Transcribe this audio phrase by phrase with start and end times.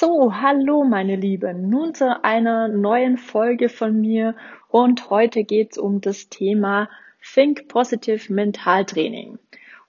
[0.00, 4.34] So, hallo meine Lieben, nun zu einer neuen Folge von mir
[4.70, 6.88] und heute geht's um das Thema
[7.34, 9.38] Think Positive Mentaltraining.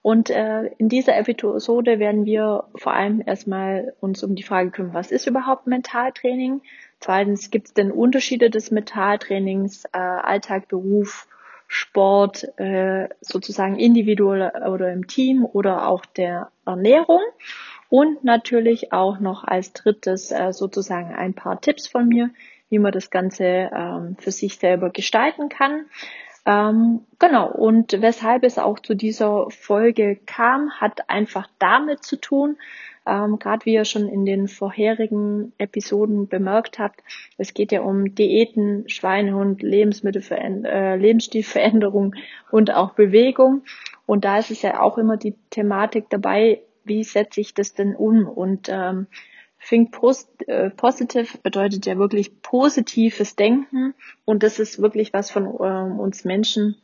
[0.02, 4.94] Und äh, in dieser Episode werden wir vor allem erstmal uns um die Frage kümmern,
[4.94, 6.62] was ist überhaupt Mentaltraining?
[7.00, 11.26] Zweitens, gibt es denn Unterschiede des Mentaltrainings, äh, Alltag, Beruf,
[11.70, 17.22] Sport, äh, sozusagen individuell oder im Team oder auch der Ernährung?
[17.92, 22.30] Und natürlich auch noch als drittes äh, sozusagen ein paar Tipps von mir,
[22.70, 25.88] wie man das Ganze ähm, für sich selber gestalten kann.
[26.46, 32.56] Ähm, genau, und weshalb es auch zu dieser Folge kam, hat einfach damit zu tun,
[33.06, 37.02] ähm, gerade wie ihr schon in den vorherigen Episoden bemerkt habt,
[37.38, 42.16] es geht ja um Diäten, Schweinehund, Lebensmittelveränder äh, Lebensstilveränderung
[42.52, 43.64] und auch Bewegung.
[44.06, 47.96] Und da ist es ja auch immer die Thematik dabei, wie setze ich das denn
[47.96, 48.28] um?
[48.28, 49.08] Und ähm,
[49.68, 53.94] Think post, äh, Positive bedeutet ja wirklich positives Denken
[54.26, 56.76] und das ist wirklich was von äh, uns Menschen.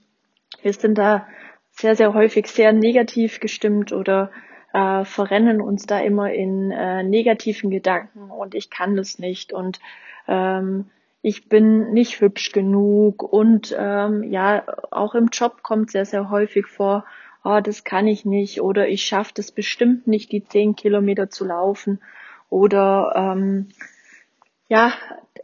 [0.61, 1.27] Wir sind da
[1.71, 4.31] sehr, sehr häufig sehr negativ gestimmt oder
[4.73, 9.79] äh, verrennen uns da immer in äh, negativen Gedanken und ich kann das nicht und
[10.27, 10.89] ähm,
[11.21, 16.67] ich bin nicht hübsch genug und ähm, ja, auch im Job kommt sehr, sehr häufig
[16.67, 17.05] vor,
[17.47, 21.45] oh, das kann ich nicht oder ich schaffe das bestimmt nicht, die zehn Kilometer zu
[21.45, 22.01] laufen
[22.49, 23.69] oder ähm,
[24.67, 24.93] ja,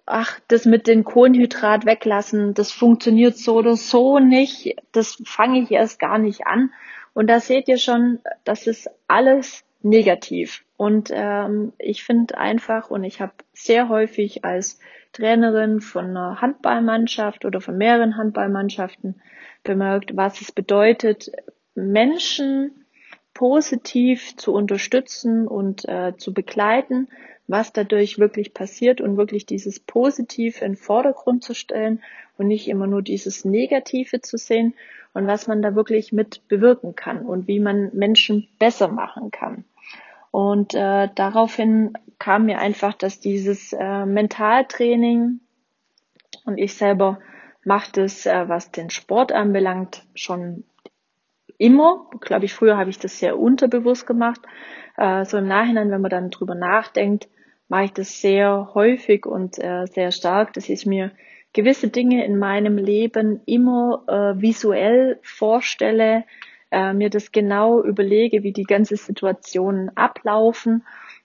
[0.05, 5.71] ach, das mit den Kohlenhydrat weglassen, das funktioniert so oder so nicht, das fange ich
[5.71, 6.71] erst gar nicht an.
[7.13, 10.65] Und da seht ihr schon, das ist alles negativ.
[10.75, 14.79] Und ähm, ich finde einfach, und ich habe sehr häufig als
[15.13, 19.21] Trainerin von einer Handballmannschaft oder von mehreren Handballmannschaften
[19.63, 21.31] bemerkt, was es bedeutet,
[21.75, 22.85] Menschen
[23.33, 27.07] positiv zu unterstützen und äh, zu begleiten,
[27.47, 32.01] was dadurch wirklich passiert und wirklich dieses Positive in Vordergrund zu stellen
[32.37, 34.75] und nicht immer nur dieses Negative zu sehen
[35.13, 39.65] und was man da wirklich mit bewirken kann und wie man Menschen besser machen kann.
[40.31, 45.39] Und äh, daraufhin kam mir einfach, dass dieses äh, Mentaltraining
[46.45, 47.19] und ich selber
[47.63, 50.63] mache das, äh, was den Sport anbelangt, schon
[51.57, 52.09] immer.
[52.21, 54.41] Glaube ich, früher habe ich das sehr unterbewusst gemacht.
[54.97, 57.27] Äh, so im Nachhinein, wenn man dann drüber nachdenkt,
[57.67, 61.11] mache ich das sehr häufig und äh, sehr stark, dass ich mir
[61.53, 66.25] gewisse Dinge in meinem Leben immer äh, visuell vorstelle,
[66.71, 70.83] äh, mir das genau überlege, wie die ganze Situation ablaufen.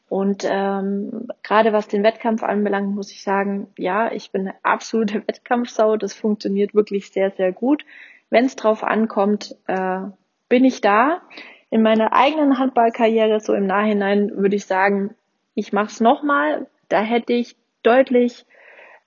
[0.08, 5.22] Und ähm, gerade was den Wettkampf anbelangt, muss ich sagen, ja, ich bin eine absolute
[5.26, 5.96] Wettkampfsau.
[5.96, 7.84] Das funktioniert wirklich sehr, sehr gut.
[8.30, 10.00] Wenn es drauf ankommt, äh,
[10.48, 11.22] bin ich da.
[11.70, 15.14] In meiner eigenen Handballkarriere, so im Nachhinein, würde ich sagen,
[15.54, 16.66] ich mache es nochmal.
[16.88, 18.46] Da hätte ich deutlich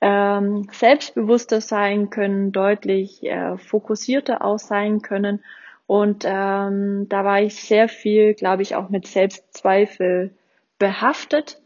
[0.02, 5.44] ähm, selbstbewusster sein können, deutlich äh, fokussierter auch sein können.
[5.88, 10.34] Und ähm, da war ich sehr viel, glaube ich, auch mit Selbstzweifel
[10.80, 11.62] behaftet.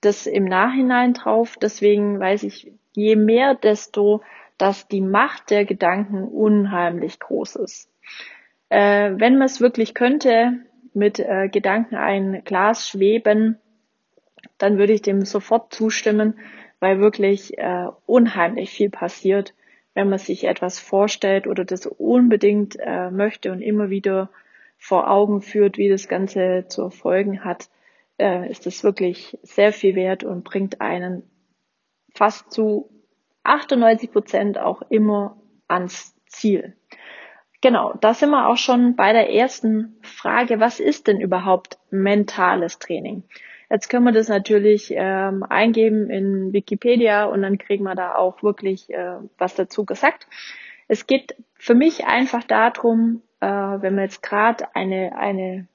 [0.00, 1.56] Das im Nachhinein drauf.
[1.60, 4.22] Deswegen weiß ich, je mehr, desto,
[4.62, 7.90] dass die Macht der Gedanken unheimlich groß ist.
[8.68, 10.52] Äh, wenn man es wirklich könnte,
[10.94, 13.58] mit äh, Gedanken ein Glas schweben,
[14.58, 16.38] dann würde ich dem sofort zustimmen,
[16.78, 19.52] weil wirklich äh, unheimlich viel passiert,
[19.94, 24.30] wenn man sich etwas vorstellt oder das unbedingt äh, möchte und immer wieder
[24.78, 27.68] vor Augen führt, wie das Ganze zu erfolgen hat,
[28.16, 31.24] äh, ist es wirklich sehr viel wert und bringt einen
[32.14, 32.88] fast zu
[33.44, 35.36] 98 Prozent auch immer
[35.68, 36.76] ans Ziel.
[37.60, 42.78] Genau, da sind wir auch schon bei der ersten Frage, was ist denn überhaupt mentales
[42.78, 43.22] Training?
[43.70, 48.42] Jetzt können wir das natürlich ähm, eingeben in Wikipedia und dann kriegen wir da auch
[48.42, 50.26] wirklich äh, was dazu gesagt.
[50.88, 55.68] Es geht für mich einfach darum, äh, wenn wir jetzt gerade eine, eine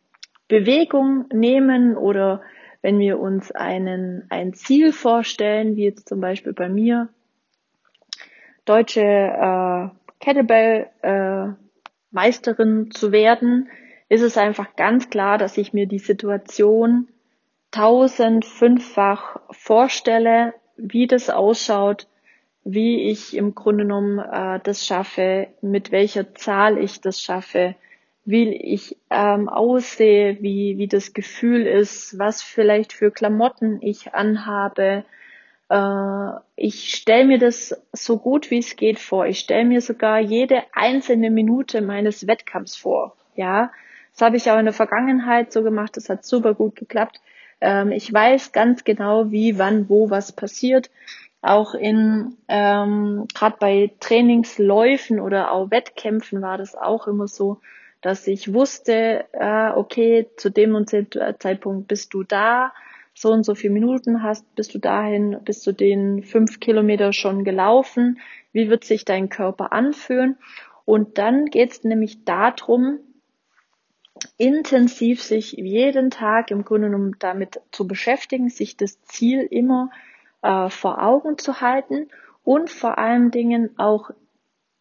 [0.47, 2.41] Bewegung nehmen oder
[2.81, 7.09] wenn wir uns einen, ein Ziel vorstellen, wie jetzt zum Beispiel bei mir,
[8.67, 13.69] deutsche äh, Kettlebell äh, zu werden,
[14.09, 17.07] ist es einfach ganz klar, dass ich mir die Situation
[17.71, 22.07] tausendfünffach vorstelle, wie das ausschaut,
[22.63, 27.75] wie ich im Grunde genommen äh, das schaffe, mit welcher Zahl ich das schaffe,
[28.25, 35.05] wie ich ähm, aussehe, wie, wie das Gefühl ist, was vielleicht für Klamotten ich anhabe,
[35.69, 39.25] ich stelle mir das so gut wie es geht vor.
[39.25, 43.15] Ich stelle mir sogar jede einzelne Minute meines Wettkampfs vor.
[43.35, 43.71] Ja,
[44.13, 45.97] das habe ich auch in der Vergangenheit so gemacht.
[45.97, 47.21] Das hat super gut geklappt.
[47.61, 50.89] Ähm, ich weiß ganz genau, wie, wann, wo was passiert.
[51.41, 57.59] Auch in ähm, gerade bei Trainingsläufen oder auch Wettkämpfen war das auch immer so,
[58.01, 61.07] dass ich wusste, äh, okay, zu dem und dem
[61.39, 62.73] Zeitpunkt bist du da,
[63.17, 67.43] so und so viele Minuten hast, bist du dahin, bist du den fünf Kilometer schon
[67.43, 68.19] gelaufen,
[68.51, 70.37] wie wird sich dein Körper anfühlen?
[70.85, 72.99] Und dann geht es nämlich darum,
[74.37, 79.89] intensiv sich jeden Tag im Grunde genommen damit zu beschäftigen, sich das Ziel immer
[80.43, 82.09] äh, vor Augen zu halten
[82.43, 84.11] und vor allen Dingen auch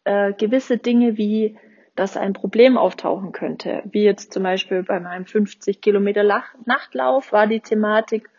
[0.03, 1.57] äh, gewisse Dinge wie
[1.97, 3.81] dass ein Problem auftauchen könnte.
[3.85, 6.23] Wie jetzt zum Beispiel bei meinem 50 Kilometer
[6.65, 8.29] Nachtlauf war die Thematik,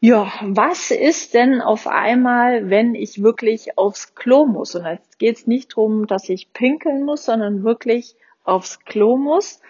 [0.00, 4.74] ja, was ist denn auf einmal, wenn ich wirklich aufs Klo muss?
[4.76, 8.14] Und jetzt geht es nicht darum, dass ich pinkeln muss, sondern wirklich
[8.44, 9.60] aufs Klo muss.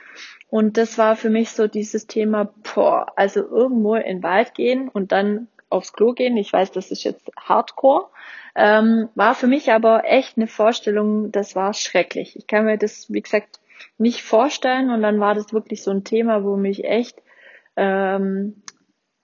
[0.51, 4.89] Und das war für mich so dieses Thema, boah, also irgendwo in den Wald gehen
[4.89, 6.37] und dann aufs Klo gehen.
[6.37, 8.09] Ich weiß, das ist jetzt Hardcore.
[8.60, 12.34] Ähm, war für mich aber echt eine Vorstellung, das war schrecklich.
[12.34, 13.60] Ich kann mir das, wie gesagt,
[13.99, 17.22] nicht vorstellen und dann war das wirklich so ein Thema, wo mich echt
[17.76, 18.64] ähm,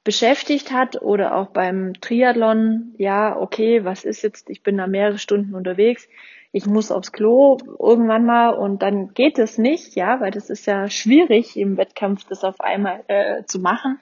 [0.04, 5.19] beschäftigt hat oder auch beim Triathlon, ja, okay, was ist jetzt, ich bin da mehrere
[5.19, 6.08] Stunden unterwegs,
[6.52, 10.66] ich muss aufs Klo irgendwann mal und dann geht es nicht, ja, weil das ist
[10.66, 13.98] ja schwierig im Wettkampf, das auf einmal äh, zu machen.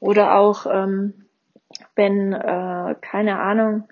[0.00, 1.24] Oder auch ähm,
[1.96, 3.88] wenn, äh, keine Ahnung,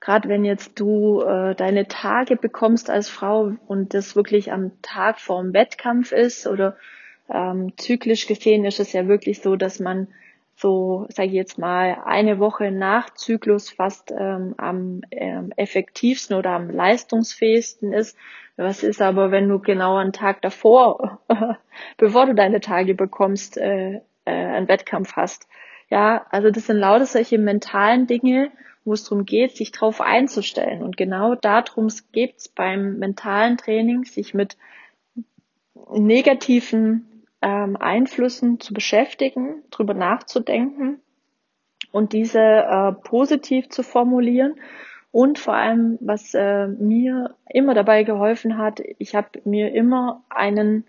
[0.00, 5.20] gerade wenn jetzt du äh, deine Tage bekommst als Frau und das wirklich am Tag
[5.20, 6.76] vorm Wettkampf ist oder
[7.28, 10.08] ähm, zyklisch gesehen ist es ja wirklich so, dass man
[10.56, 16.50] so, sage ich jetzt mal, eine Woche nach Zyklus fast ähm, am ähm, effektivsten oder
[16.50, 18.16] am leistungsfähigsten ist.
[18.56, 21.20] Was ist aber, wenn du genau einen Tag davor,
[21.96, 25.48] bevor du deine Tage bekommst, äh, äh, einen Wettkampf hast?
[25.88, 28.50] Ja, also das sind lauter solche mentalen Dinge,
[28.84, 30.82] wo es darum geht, sich darauf einzustellen.
[30.82, 34.56] Und genau darum geht es beim mentalen Training, sich mit
[35.92, 41.00] negativen ähm, Einflüssen zu beschäftigen, drüber nachzudenken
[41.92, 44.54] und diese äh, positiv zu formulieren.
[45.12, 50.84] Und vor allem, was äh, mir immer dabei geholfen hat, ich habe mir immer einen,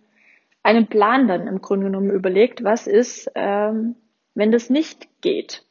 [0.62, 3.96] einen Plan dann im Grunde genommen überlegt, was ist, ähm,
[4.36, 5.66] wenn das nicht geht.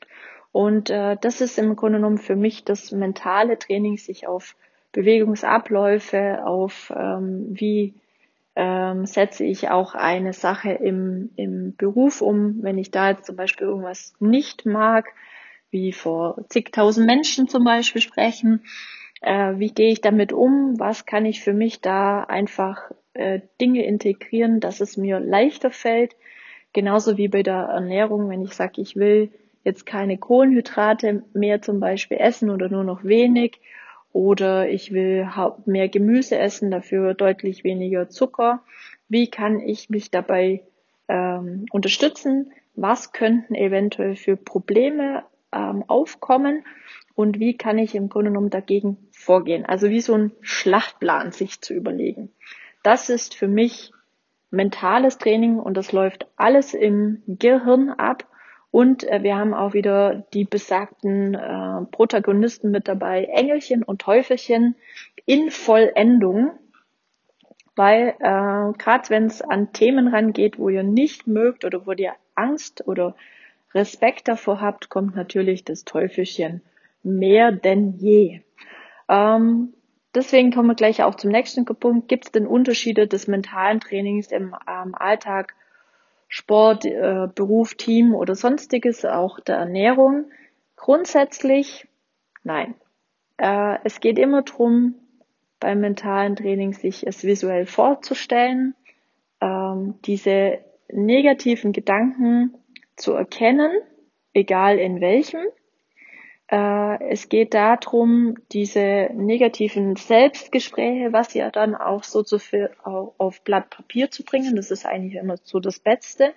[0.53, 4.57] Und äh, das ist im Grunde genommen für mich das mentale Training, sich auf
[4.93, 7.95] Bewegungsabläufe, auf ähm, wie
[8.57, 13.37] ähm, setze ich auch eine Sache im, im Beruf um, wenn ich da jetzt zum
[13.37, 15.13] Beispiel irgendwas nicht mag,
[15.71, 18.65] wie vor zigtausend Menschen zum Beispiel sprechen,
[19.21, 23.87] äh, wie gehe ich damit um, was kann ich für mich da einfach äh, Dinge
[23.87, 26.17] integrieren, dass es mir leichter fällt,
[26.73, 29.33] Genauso wie bei der Ernährung, wenn ich sage, ich will
[29.65, 33.61] jetzt keine Kohlenhydrate mehr zum Beispiel essen oder nur noch wenig
[34.13, 35.29] oder ich will
[35.67, 38.63] mehr Gemüse essen, dafür deutlich weniger Zucker.
[39.09, 40.63] Wie kann ich mich dabei
[41.09, 42.53] ähm, unterstützen?
[42.75, 46.65] Was könnten eventuell für Probleme ähm, aufkommen?
[47.15, 49.65] Und wie kann ich im Grunde genommen dagegen vorgehen?
[49.67, 52.33] Also wie so ein Schlachtplan sich zu überlegen.
[52.83, 53.93] Das ist für mich
[54.51, 58.27] mentales Training und das läuft alles im Gehirn ab.
[58.71, 64.77] Und äh, wir haben auch wieder die besagten äh, Protagonisten mit dabei, Engelchen und Teufelchen
[65.27, 66.53] in Vollendung.
[67.75, 72.15] Weil äh, gerade wenn es an Themen rangeht, wo ihr nicht mögt oder wo ihr
[72.35, 73.17] Angst oder
[73.75, 76.63] Respekt davor habt, kommt natürlich das Teufelchen
[77.03, 78.41] mehr denn je.
[79.09, 79.73] Ähm,
[80.15, 82.09] Deswegen kommen wir gleich auch zum nächsten Punkt.
[82.09, 85.55] Gibt es denn Unterschiede des mentalen Trainings im ähm, Alltag,
[86.31, 90.31] Sport, äh, Beruf, Team oder sonstiges, auch der Ernährung?
[90.77, 91.89] Grundsätzlich
[92.45, 92.77] nein.
[93.37, 94.95] Äh, es geht immer darum,
[95.59, 98.77] beim mentalen Training sich es visuell vorzustellen,
[99.41, 102.55] ähm, diese negativen Gedanken
[102.97, 103.73] zu erkennen,
[104.33, 105.45] egal in welchem,
[106.53, 113.71] es geht darum, diese negativen Selbstgespräche, was ja dann auch so zu viel auf Blatt
[113.71, 114.57] Papier zu bringen.
[114.57, 116.35] Das ist eigentlich immer so das Beste.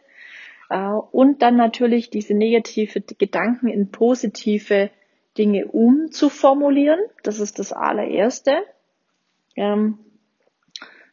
[0.69, 0.77] Äh,
[1.11, 4.89] und dann natürlich diese negative Gedanken in positive
[5.37, 6.99] Dinge umzuformulieren.
[7.23, 8.63] Das ist das allererste.
[9.55, 9.99] Ähm,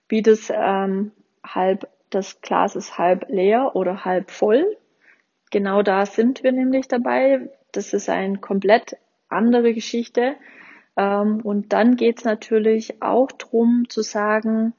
[0.09, 1.12] wie das ähm,
[1.45, 4.76] halb, das Glas ist halb leer oder halb voll.
[5.50, 8.97] Genau da sind wir nämlich dabei das ist eine komplett
[9.29, 10.37] andere Geschichte.
[10.97, 14.75] Ähm, und dann geht es natürlich auch drum zu sagen,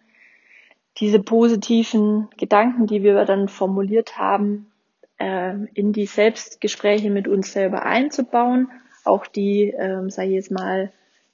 [0.97, 4.71] diese positiven Gedanken, die wir dann formuliert haben,
[5.17, 8.69] äh, in die Selbstgespräche mit uns selber einzubauen,
[9.03, 10.91] auch die, ähm, sage ich jetzt mal,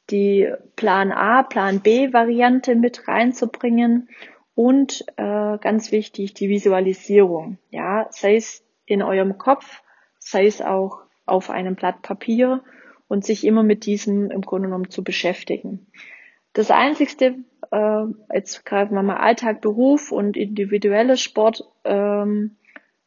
[0.10, 4.10] die Plan A, Plan B Variante mit reinzubringen
[4.56, 7.58] und äh, ganz wichtig die Visualisierung.
[7.72, 9.82] Ja, sei es in eurem Kopf,
[10.20, 12.64] sei es auch auf einem Blatt Papier
[13.08, 15.88] und sich immer mit diesem im Grunde genommen zu beschäftigen.
[16.54, 17.36] Das Einzigste,
[17.72, 18.04] äh,
[18.34, 22.56] jetzt gerade mal Alltag, Beruf und individueller Sport, ähm,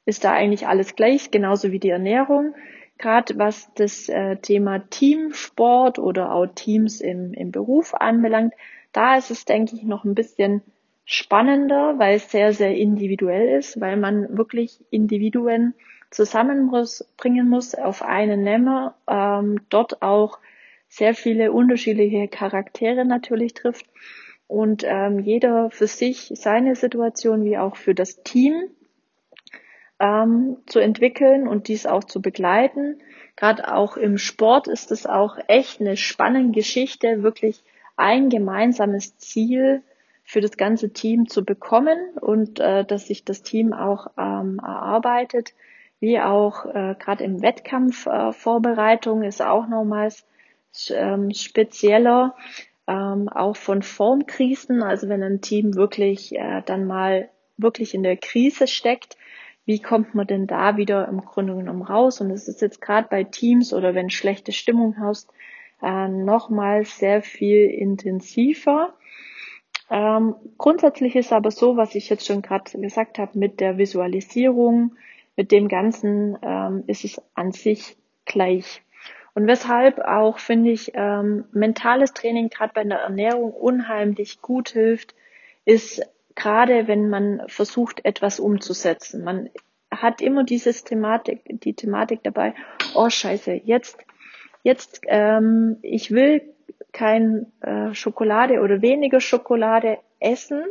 [0.04, 2.54] ist da eigentlich alles gleich, genauso wie die Ernährung.
[2.98, 8.54] Gerade was das äh, Thema Teamsport oder auch Teams im, im Beruf anbelangt,
[8.92, 10.62] da ist es, denke ich, noch ein bisschen
[11.04, 15.74] spannender, weil es sehr, sehr individuell ist, weil man wirklich Individuen
[16.11, 20.38] zusammenbringen muss auf einen Nenner, ähm, dort auch
[20.88, 23.87] sehr viele unterschiedliche Charaktere natürlich trifft
[24.49, 28.64] und ähm, jeder für sich seine Situation wie auch für das Team
[30.00, 32.99] ähm, zu entwickeln und dies auch zu begleiten.
[33.37, 37.62] Gerade auch im Sport ist es auch echt eine spannende Geschichte, wirklich
[37.97, 39.83] ein gemeinsames Ziel
[40.25, 45.55] für das ganze Team zu bekommen und äh, dass sich das Team auch ähm, erarbeitet,
[46.00, 50.26] wie auch äh, gerade im Wettkampf äh, ist auch nochmals
[50.90, 52.35] ähm, spezieller,
[52.87, 58.16] ähm, auch von Formkrisen, also wenn ein Team wirklich äh, dann mal wirklich in der
[58.16, 59.16] Krise steckt,
[59.66, 62.21] wie kommt man denn da wieder im Grunde genommen raus?
[62.21, 65.30] Und es ist jetzt gerade bei Teams oder wenn schlechte Stimmung haust,
[65.83, 68.95] äh, nochmal sehr viel intensiver.
[69.90, 74.97] Ähm, grundsätzlich ist aber so, was ich jetzt schon gerade gesagt habe, mit der Visualisierung,
[75.40, 78.82] mit dem Ganzen ähm, ist es an sich gleich.
[79.32, 85.14] Und weshalb auch, finde ich, ähm, mentales Training gerade bei der Ernährung unheimlich gut hilft,
[85.64, 86.02] ist
[86.35, 89.25] gerade wenn man versucht, etwas umzusetzen.
[89.25, 89.49] Man
[89.90, 92.52] hat immer dieses Thematik, die Thematik dabei,
[92.94, 93.97] oh scheiße, jetzt,
[94.62, 96.42] jetzt, ähm, ich will
[96.92, 100.64] kein äh, Schokolade oder weniger Schokolade essen,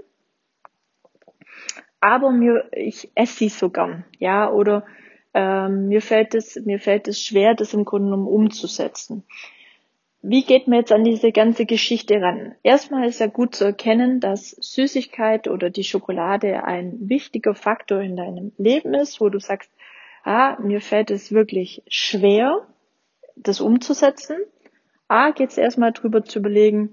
[2.01, 4.85] aber mir, ich esse sie so gern, ja, oder
[5.33, 9.23] ähm, mir fällt es, mir fällt es schwer, das im Grunde genommen umzusetzen.
[10.21, 12.55] Wie geht man jetzt an diese ganze Geschichte ran?
[12.61, 18.17] Erstmal ist ja gut zu erkennen, dass Süßigkeit oder die Schokolade ein wichtiger Faktor in
[18.17, 19.71] deinem Leben ist, wo du sagst,
[20.23, 22.67] ah, mir fällt es wirklich schwer,
[23.37, 24.37] das umzusetzen.
[25.07, 26.89] A, geht es erstmal drüber zu überlegen,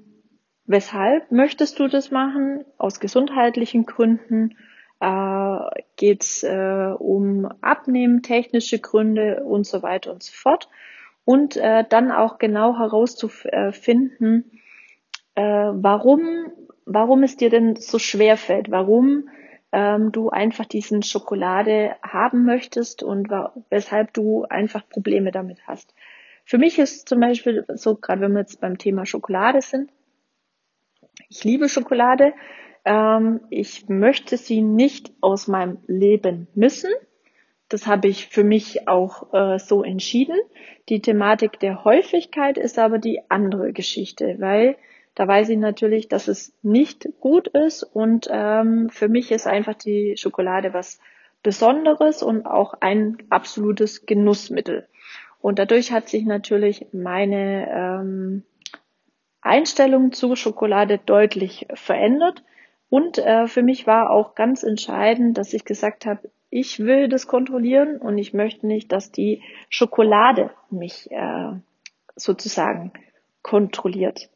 [0.64, 2.64] weshalb möchtest du das machen?
[2.78, 4.56] Aus gesundheitlichen Gründen
[5.00, 5.58] äh,
[5.96, 10.68] geht es äh, um Abnehmen, technische Gründe und so weiter und so fort.
[11.24, 14.50] Und äh, dann auch genau herauszufinden,
[15.34, 16.52] äh, warum,
[16.84, 19.28] warum es dir denn so schwer fällt, warum
[19.72, 23.28] ähm, du einfach diesen Schokolade haben möchtest und
[23.70, 25.94] weshalb du einfach Probleme damit hast.
[26.44, 29.90] Für mich ist zum Beispiel so, gerade wenn wir jetzt beim Thema Schokolade sind,
[31.28, 32.34] ich liebe Schokolade,
[32.86, 36.90] ähm, ich möchte sie nicht aus meinem Leben missen.
[37.68, 40.38] Das habe ich für mich auch äh, so entschieden.
[40.88, 44.76] Die Thematik der Häufigkeit ist aber die andere Geschichte, weil
[45.16, 49.74] da weiß ich natürlich, dass es nicht gut ist und ähm, für mich ist einfach
[49.74, 51.00] die Schokolade was
[51.42, 54.88] Besonderes und auch ein absolutes Genussmittel.
[55.40, 58.42] Und dadurch hat sich natürlich meine ähm,
[59.40, 62.42] Einstellung zu Schokolade deutlich verändert.
[62.88, 67.26] Und äh, für mich war auch ganz entscheidend, dass ich gesagt habe, ich will das
[67.26, 71.52] kontrollieren und ich möchte nicht, dass die Schokolade mich äh,
[72.14, 72.92] sozusagen
[73.42, 74.30] kontrolliert.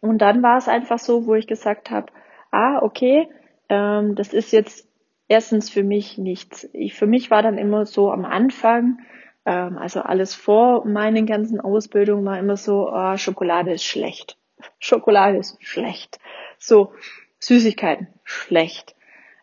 [0.00, 2.12] Und dann war es einfach so, wo ich gesagt habe,
[2.50, 3.28] ah, okay,
[3.68, 4.88] ähm, das ist jetzt
[5.26, 6.68] erstens für mich nichts.
[6.72, 8.98] Ich, für mich war dann immer so am Anfang,
[9.44, 14.36] ähm, also alles vor meinen ganzen Ausbildungen war immer so, oh, Schokolade ist schlecht.
[14.78, 16.18] Schokolade ist schlecht.
[16.58, 16.92] So,
[17.40, 18.94] Süßigkeiten, schlecht.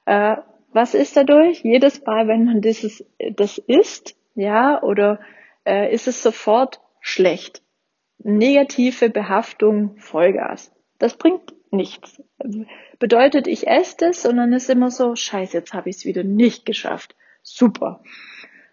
[0.05, 0.37] Äh,
[0.71, 1.63] was ist dadurch?
[1.63, 5.19] Jedes Mal, wenn man dieses, das isst, ja, oder
[5.65, 7.61] äh, ist es sofort schlecht.
[8.17, 10.71] Negative Behaftung, Vollgas.
[10.99, 12.21] Das bringt nichts.
[12.99, 16.23] Bedeutet, ich esse das, sondern es ist immer so, scheiße, jetzt habe ich es wieder
[16.23, 17.15] nicht geschafft.
[17.41, 18.01] Super.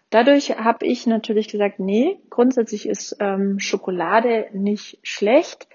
[0.09, 5.67] Dadurch habe ich natürlich gesagt, nee, grundsätzlich ist ähm, Schokolade nicht schlecht.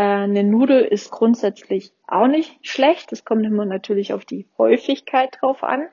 [0.00, 3.12] Äh, eine Nudel ist grundsätzlich auch nicht schlecht.
[3.12, 5.88] Es kommt immer natürlich auf die Häufigkeit drauf an.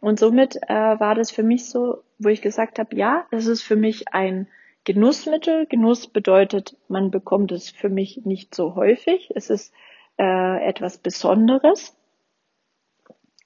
[0.00, 0.68] Und somit äh,
[1.00, 4.46] war das für mich so, wo ich gesagt habe, ja, das ist für mich ein
[4.84, 5.66] Genussmittel.
[5.66, 9.32] Genuss bedeutet, man bekommt es für mich nicht so häufig.
[9.34, 9.74] Es ist
[10.16, 11.96] äh, etwas Besonderes.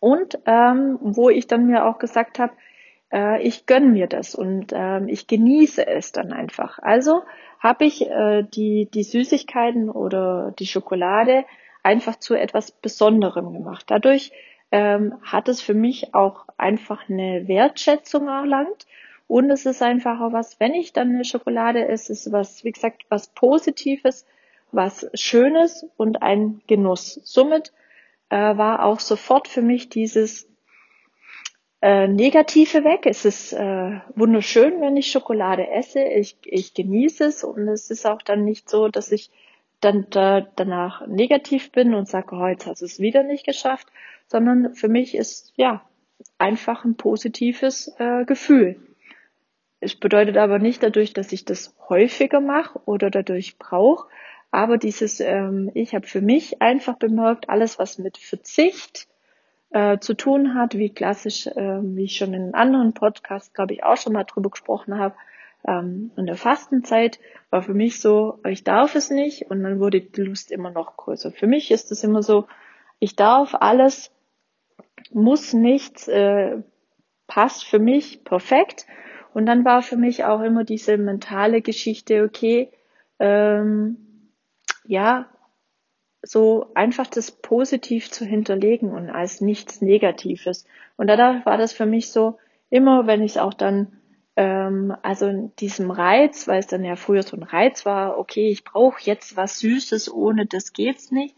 [0.01, 2.53] Und ähm, wo ich dann mir auch gesagt habe,
[3.11, 6.79] äh, ich gönn mir das und äh, ich genieße es dann einfach.
[6.79, 7.23] Also
[7.65, 11.47] habe ich äh, die, die Süßigkeiten oder die Schokolade
[11.83, 13.87] einfach zu etwas Besonderem gemacht.
[13.89, 14.33] Dadurch
[14.71, 18.87] ähm, hat es für mich auch einfach eine Wertschätzung erlangt.
[19.27, 22.73] Und es ist einfach auch was, wenn ich dann eine Schokolade esse, ist was, wie
[22.73, 24.27] gesagt, was Positives,
[24.71, 27.19] was Schönes und ein Genuss.
[27.25, 27.73] Somit
[28.29, 30.54] äh, war auch sofort für mich dieses
[31.85, 33.05] äh, Negative weg.
[33.05, 36.03] Es ist äh, wunderschön, wenn ich Schokolade esse.
[36.03, 39.31] Ich, ich genieße es und es ist auch dann nicht so, dass ich
[39.81, 43.89] dann da, danach negativ bin und sage, oh, jetzt hast du es wieder nicht geschafft,
[44.29, 45.83] sondern für mich ist ja
[46.39, 48.77] einfach ein positives äh, Gefühl.
[49.81, 54.09] Es bedeutet aber nicht dadurch, dass ich das häufiger mache oder dadurch brauche,
[54.51, 59.07] aber dieses, ähm, ich habe für mich einfach bemerkt, alles was mit Verzicht,
[59.75, 63.83] äh, zu tun hat, wie klassisch, äh, wie ich schon in anderen Podcasts, glaube ich,
[63.83, 65.17] auch schon mal drüber gesprochen habe.
[65.67, 67.19] Ähm, in der Fastenzeit
[67.51, 70.97] war für mich so, ich darf es nicht und dann wurde die Lust immer noch
[70.97, 71.33] größer.
[71.33, 72.47] Für mich ist es immer so,
[73.01, 74.13] ich darf alles,
[75.11, 76.63] muss nichts, äh,
[77.27, 78.87] passt für mich perfekt.
[79.33, 82.71] Und dann war für mich auch immer diese mentale Geschichte, okay,
[83.19, 84.31] ähm,
[84.85, 85.27] ja,
[86.25, 90.65] so einfach das positiv zu hinterlegen und als nichts Negatives.
[90.97, 92.39] Und dadurch war das für mich so,
[92.71, 94.01] immer wenn ich es auch dann,
[94.37, 98.49] ähm, also in diesem Reiz, weil es dann ja früher so ein Reiz war, okay,
[98.49, 101.37] ich brauche jetzt was Süßes, ohne das geht's nicht,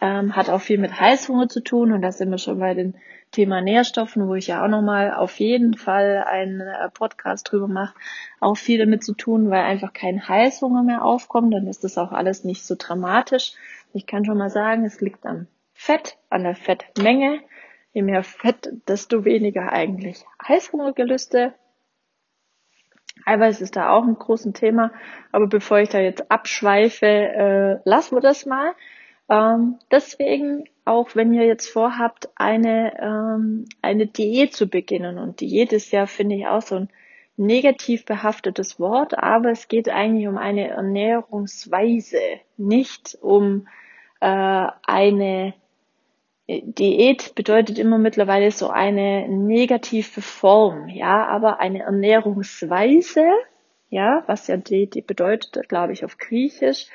[0.00, 2.94] ähm, hat auch viel mit Heißhunger zu tun und da sind wir schon bei dem
[3.34, 7.94] Thema Nährstoffen, wo ich ja auch nochmal auf jeden Fall einen äh, Podcast drüber mache,
[8.40, 12.12] auch viel damit zu tun, weil einfach kein Heißhunger mehr aufkommt, dann ist das auch
[12.12, 13.52] alles nicht so dramatisch.
[13.92, 17.40] Ich kann schon mal sagen, es liegt am Fett, an der Fettmenge.
[17.92, 21.54] Je mehr Fett, desto weniger eigentlich Heißhungergelüste.
[23.24, 24.92] Eiweiß ist da auch ein großes Thema,
[25.32, 28.74] aber bevor ich da jetzt abschweife, äh, lassen wir das mal.
[29.28, 35.72] Ähm, deswegen, auch wenn ihr jetzt vorhabt, eine, ähm, eine Diät zu beginnen, und Diät
[35.72, 36.88] ist ja, finde ich, auch so ein
[37.36, 42.20] negativ behaftetes Wort, aber es geht eigentlich um eine Ernährungsweise,
[42.56, 43.66] nicht um
[44.20, 45.54] äh, eine
[46.46, 53.24] Diät bedeutet immer mittlerweile so eine negative Form, ja, aber eine Ernährungsweise,
[53.88, 56.88] ja, was ja Diät bedeutet, glaube ich, auf Griechisch,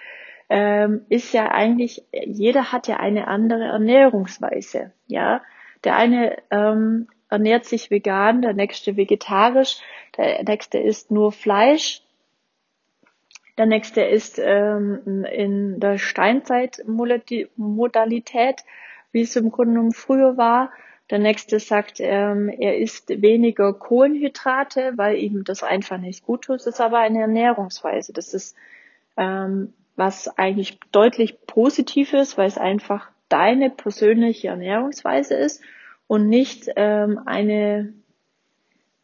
[0.49, 5.41] ähm, ist ja eigentlich, jeder hat ja eine andere Ernährungsweise, ja.
[5.85, 9.77] Der eine ähm, ernährt sich vegan, der nächste vegetarisch,
[10.17, 12.01] der nächste isst nur Fleisch,
[13.59, 18.63] der nächste ist ähm, in der Steinzeit-Modalität,
[19.12, 20.71] wie es im Grunde genommen früher war.
[21.09, 26.62] Der nächste sagt, ähm, er isst weniger Kohlenhydrate, weil ihm das einfach nicht gut tut.
[26.62, 28.13] Das ist aber eine Ernährungsweise.
[28.13, 28.55] Das ist
[29.17, 35.62] ähm, was eigentlich deutlich positiv ist, weil es einfach deine persönliche Ernährungsweise ist
[36.07, 37.93] und nicht ähm, eine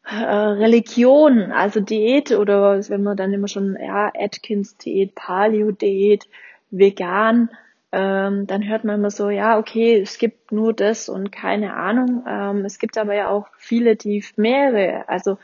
[0.03, 6.27] äh, Religion, also Diät oder wenn man dann immer schon, ja, Atkins-Diät, Paleo-Diät,
[6.71, 7.49] vegan,
[7.91, 12.23] ähm, dann hört man immer so, ja, okay, es gibt nur das und keine Ahnung.
[12.27, 15.38] Ähm, es gibt aber ja auch viele, die mehrere, also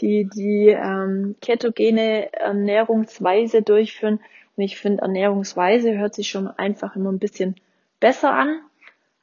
[0.00, 4.20] die die ähm, ketogene Ernährungsweise durchführen.
[4.58, 7.54] Und ich finde, Ernährungsweise hört sich schon einfach immer ein bisschen
[8.00, 8.60] besser an,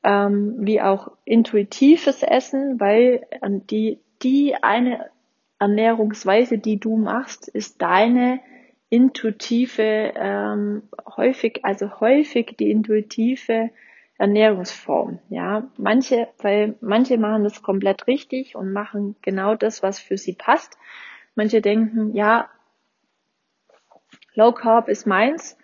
[0.02, 3.28] ähm, wie auch intuitives Essen, weil
[3.69, 5.10] die die eine
[5.60, 8.39] Ernährungsweise, die du machst, ist deine
[8.89, 10.84] intuitive, ähm,
[11.17, 13.71] häufig, also häufig die intuitive
[14.17, 15.19] Ernährungsform.
[15.30, 20.34] Ja, manche, weil manche machen das komplett richtig und machen genau das, was für sie
[20.34, 20.78] passt.
[21.36, 22.48] Manche denken, ja,
[24.36, 25.58] Low Carb ist meins,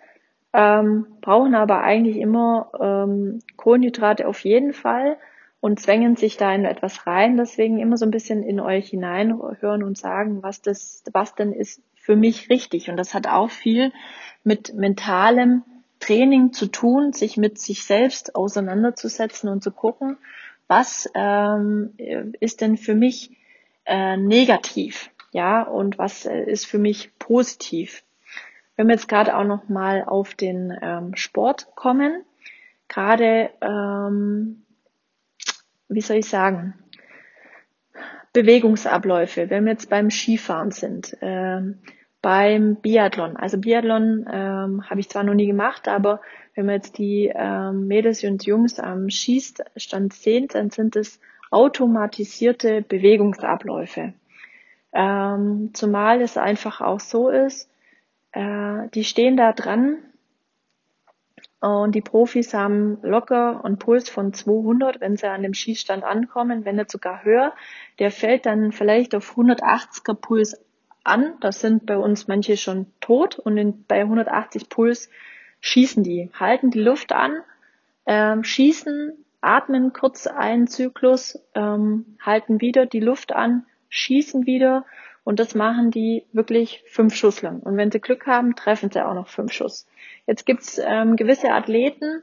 [0.52, 5.16] ähm, brauchen aber eigentlich immer ähm, Kohlenhydrate auf jeden Fall
[5.60, 7.36] und zwängen sich da in etwas rein.
[7.36, 11.80] Deswegen immer so ein bisschen in euch hineinhören und sagen, was das, was denn ist
[11.94, 12.90] für mich richtig.
[12.90, 13.92] Und das hat auch viel
[14.42, 15.62] mit mentalem
[16.00, 20.18] Training zu tun, sich mit sich selbst auseinanderzusetzen und zu gucken,
[20.66, 21.94] was ähm,
[22.40, 23.30] ist denn für mich
[23.84, 28.02] äh, negativ, ja, und was äh, ist für mich positiv.
[28.76, 32.24] Wenn wir jetzt gerade auch noch mal auf den ähm, Sport kommen,
[32.88, 34.64] gerade ähm,
[35.88, 36.74] wie soll ich sagen,
[38.32, 41.80] Bewegungsabläufe, wenn wir jetzt beim Skifahren sind, ähm,
[42.22, 43.36] beim Biathlon.
[43.36, 46.20] Also Biathlon ähm, habe ich zwar noch nie gemacht, aber
[46.54, 52.82] wenn man jetzt die ähm, Mädels und Jungs am Schießstand sehen, dann sind es automatisierte
[52.82, 54.14] Bewegungsabläufe.
[54.94, 57.68] Ähm, zumal es einfach auch so ist,
[58.32, 59.98] äh, die stehen da dran
[61.62, 66.64] und die Profis haben locker einen Puls von 200, wenn sie an dem Schießstand ankommen,
[66.64, 67.52] wenn nicht sogar höher.
[68.00, 70.60] Der fällt dann vielleicht auf 180er Puls
[71.04, 71.34] an.
[71.40, 75.08] Das sind bei uns manche schon tot und in, bei 180 Puls
[75.60, 77.36] schießen die, halten die Luft an,
[78.06, 84.84] ähm, schießen, atmen kurz einen Zyklus, ähm, halten wieder die Luft an, schießen wieder
[85.24, 87.60] und das machen die wirklich fünf Schuss lang.
[87.60, 89.86] Und wenn sie Glück haben, treffen sie auch noch fünf Schuss.
[90.26, 92.22] Jetzt gibt's ähm, gewisse Athleten,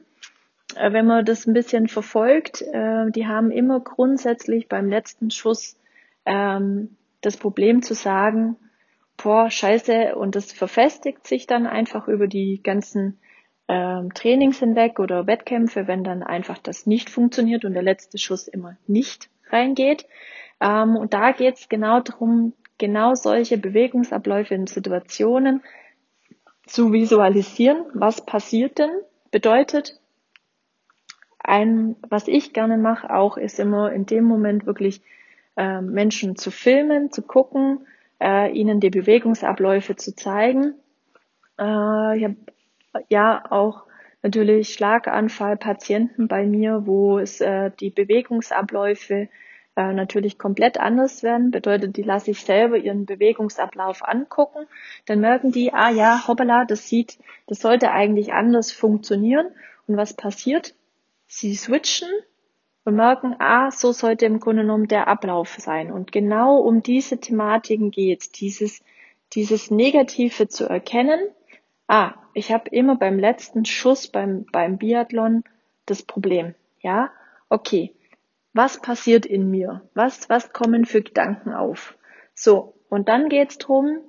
[0.75, 5.77] äh, wenn man das ein bisschen verfolgt, äh, die haben immer grundsätzlich beim letzten Schuss
[6.25, 8.57] ähm, das Problem zu sagen,
[9.21, 13.19] boah, scheiße, und das verfestigt sich dann einfach über die ganzen
[13.67, 18.47] ähm, Trainings hinweg oder Wettkämpfe, wenn dann einfach das nicht funktioniert und der letzte Schuss
[18.47, 20.05] immer nicht reingeht.
[20.61, 25.61] Ähm, und da geht es genau darum, genau solche Bewegungsabläufe in Situationen
[26.65, 27.85] zu visualisieren.
[27.93, 28.91] Was passiert denn?
[29.31, 29.99] Bedeutet,
[31.39, 35.01] ein, was ich gerne mache, auch ist immer in dem Moment wirklich
[35.55, 37.85] äh, Menschen zu filmen, zu gucken,
[38.19, 40.73] äh, ihnen die Bewegungsabläufe zu zeigen.
[41.59, 42.35] Äh, ich habe
[43.09, 43.85] ja auch
[44.21, 49.29] natürlich Schlaganfallpatienten bei mir, wo es äh, die Bewegungsabläufe
[49.75, 51.51] äh, natürlich komplett anders werden.
[51.51, 54.67] Bedeutet, die lasse ich selber ihren Bewegungsablauf angucken.
[55.05, 59.47] Dann merken die, ah ja, hoppala, das sieht, das sollte eigentlich anders funktionieren.
[59.87, 60.75] Und was passiert?
[61.27, 62.09] Sie switchen
[62.83, 65.91] und merken, ah, so sollte im Grunde genommen der Ablauf sein.
[65.91, 68.81] Und genau um diese Thematiken geht dieses,
[69.33, 71.19] dieses Negative zu erkennen.
[71.87, 75.43] Ah, ich habe immer beim letzten Schuss beim, beim Biathlon
[75.85, 76.55] das Problem.
[76.81, 77.11] Ja,
[77.49, 77.93] okay
[78.53, 79.89] was passiert in mir?
[79.93, 81.97] Was, was kommen für Gedanken auf?
[82.33, 83.99] So, und dann geht's drum,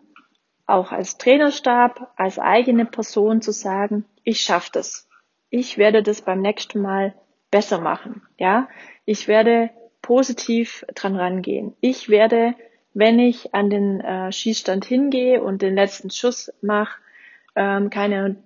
[0.66, 5.08] auch als Trainerstab, als eigene Person zu sagen, ich schaffe das.
[5.50, 7.14] Ich werde das beim nächsten Mal
[7.50, 8.22] besser machen.
[8.38, 8.68] Ja,
[9.04, 11.74] ich werde positiv dran rangehen.
[11.80, 12.54] Ich werde,
[12.94, 16.98] wenn ich an den äh, Schießstand hingehe und den letzten Schuss mache,
[17.56, 18.36] ähm, keine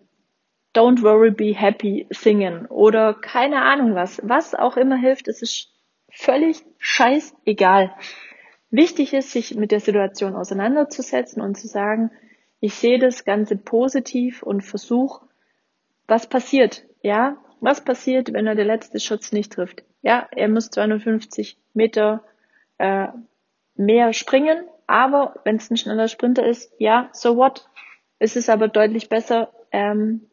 [0.75, 4.21] Don't worry, be happy singen oder keine Ahnung was.
[4.25, 5.74] Was auch immer hilft, es ist
[6.15, 7.95] völlig scheißegal.
[8.71, 12.11] Wichtig ist, sich mit der Situation auseinanderzusetzen und zu sagen,
[12.61, 15.27] ich sehe das Ganze positiv und versuche,
[16.07, 17.37] was passiert, ja?
[17.61, 19.85] Was passiert, wenn er der letzte Schutz nicht trifft?
[20.03, 22.25] Ja, er muss 250 Meter
[22.79, 23.09] äh,
[23.75, 27.69] mehr springen, aber wenn es ein schneller Sprinter ist, ja, so what?
[28.19, 30.29] Es ist aber deutlich besser, ähm,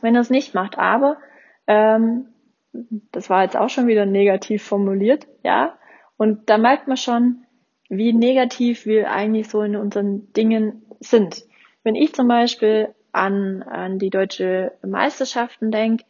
[0.00, 0.78] wenn er es nicht macht.
[0.78, 1.18] Aber
[1.66, 2.28] ähm,
[2.72, 5.78] das war jetzt auch schon wieder negativ formuliert, ja.
[6.16, 7.44] Und da merkt man schon,
[7.88, 11.44] wie negativ wir eigentlich so in unseren Dingen sind.
[11.82, 16.04] Wenn ich zum Beispiel an, an die deutsche Meisterschaften denke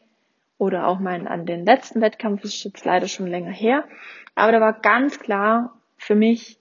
[0.59, 3.85] oder auch mein, an den letzten Wettkampf, ist jetzt leider schon länger her,
[4.35, 6.59] aber da war ganz klar für mich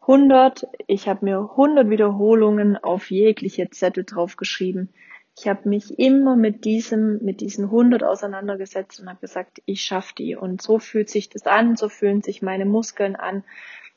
[0.00, 4.90] 100, ich habe mir 100 Wiederholungen auf jegliche Zettel draufgeschrieben.
[5.38, 10.14] Ich habe mich immer mit diesem, mit diesen 100 auseinandergesetzt und habe gesagt, ich schaffe
[10.16, 10.34] die.
[10.34, 13.44] Und so fühlt sich das an, so fühlen sich meine Muskeln an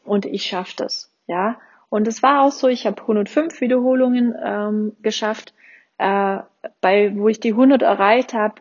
[0.03, 1.13] und ich schaffe das.
[1.27, 1.59] Ja.
[1.89, 5.53] Und es war auch so, ich habe 105 Wiederholungen ähm, geschafft,
[5.97, 6.39] äh,
[6.81, 8.55] bei wo ich die 100 erreicht habe.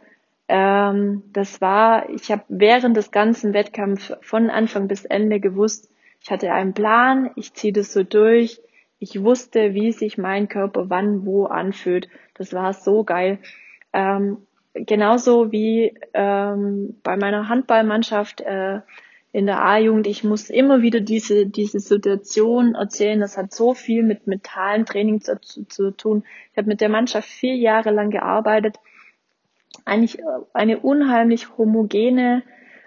[0.47, 6.31] Ähm, das war, ich habe während des ganzen Wettkampfs von Anfang bis Ende gewusst, ich
[6.31, 8.61] hatte einen Plan, ich ziehe das so durch.
[8.98, 12.08] Ich wusste, wie sich mein Körper wann wo anfühlt.
[12.34, 13.38] Das war so geil.
[13.92, 14.38] Ähm,
[14.74, 18.80] genauso wie ähm, bei meiner Handballmannschaft äh,
[19.32, 20.06] in der A-Jugend.
[20.06, 23.20] Ich muss immer wieder diese, diese Situation erzählen.
[23.20, 26.24] Das hat so viel mit mentalen Training zu, zu, zu tun.
[26.52, 28.78] Ich habe mit der Mannschaft vier Jahre lang gearbeitet.
[29.84, 30.22] Eigentlich äh,
[30.54, 32.42] eine unheimlich homogene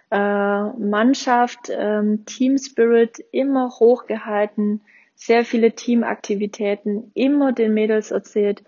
[0.10, 4.82] äh, Mannschaft, ähm, Team Spirit immer hochgehalten,
[5.22, 8.64] sehr viele Teamaktivitäten, immer den Mädels erzählt,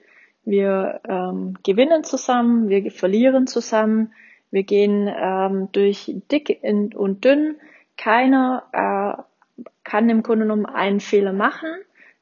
[0.46, 4.13] wir ähm, gewinnen zusammen, wir verlieren zusammen,
[4.52, 7.56] wir gehen ähm, durch dick und dünn.
[7.98, 11.70] Keiner äh, kann im Grunde genommen einen Fehler machen.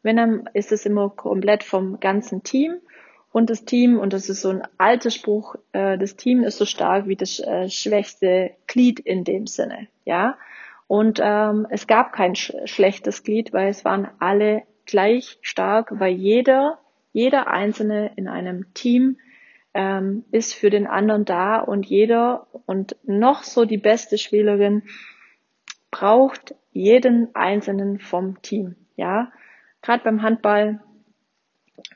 [0.02, 2.76] Wenn dann ist es immer komplett vom ganzen Team.
[3.34, 6.66] Und das Team, und das ist so ein alter Spruch, äh, das Team ist so
[6.66, 10.38] stark wie das äh, schwächste Glied in dem Sinne, ja.
[10.92, 16.12] Und ähm, es gab kein sch schlechtes Glied, weil es waren alle gleich stark, weil
[16.12, 16.80] jeder
[17.14, 19.16] jeder Einzelne in einem Team
[19.74, 24.84] ähm, ist für den anderen da und jeder und noch so die beste Spielerin
[25.92, 28.76] braucht jeden Einzelnen vom Team.
[28.98, 29.32] Ja,
[29.82, 30.82] gerade beim Handball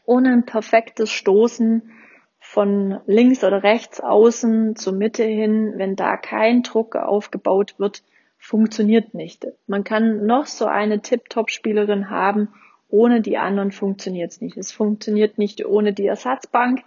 [0.06, 1.92] ohne ein perfektes Stoßen
[2.40, 8.02] von links oder rechts außen zur Mitte hin, wenn da kein Druck aufgebaut wird,
[8.46, 9.48] funktioniert nicht.
[9.66, 12.50] Man kann noch so eine Tip-Top-Spielerin haben,
[12.90, 14.56] ohne die anderen funktioniert es nicht.
[14.56, 16.84] Es funktioniert nicht ohne die Ersatzbank,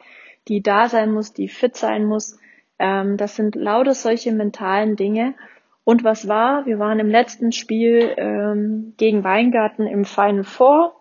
[0.46, 2.38] die da sein muss, die fit sein muss.
[2.78, 5.34] Ähm, das sind lauter solche mentalen Dinge.
[5.82, 6.64] Und was war?
[6.64, 10.94] Wir waren im letzten Spiel ähm, gegen Weingarten im Final Four.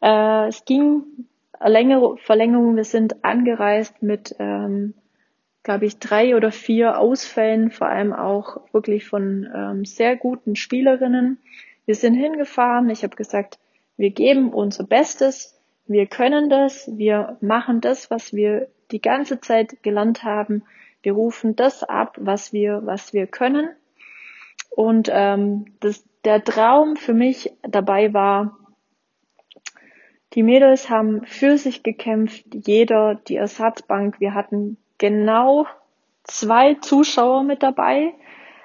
[0.00, 1.02] Äh, es ging
[1.58, 2.76] Verlängerung.
[2.76, 4.94] Wir sind angereist mit, ähm,
[5.68, 11.42] glaube ich, drei oder vier Ausfällen, vor allem auch wirklich von ähm, sehr guten Spielerinnen.
[11.84, 12.88] Wir sind hingefahren.
[12.88, 13.58] Ich habe gesagt,
[13.98, 15.60] wir geben unser Bestes.
[15.86, 16.90] Wir können das.
[16.96, 20.62] Wir machen das, was wir die ganze Zeit gelernt haben.
[21.02, 23.68] Wir rufen das ab, was wir, was wir können.
[24.70, 28.56] Und ähm, das, der Traum für mich dabei war,
[30.32, 34.18] die Mädels haben für sich gekämpft, jeder die Ersatzbank.
[34.18, 35.66] Wir hatten genau
[36.24, 38.12] zwei Zuschauer mit dabei,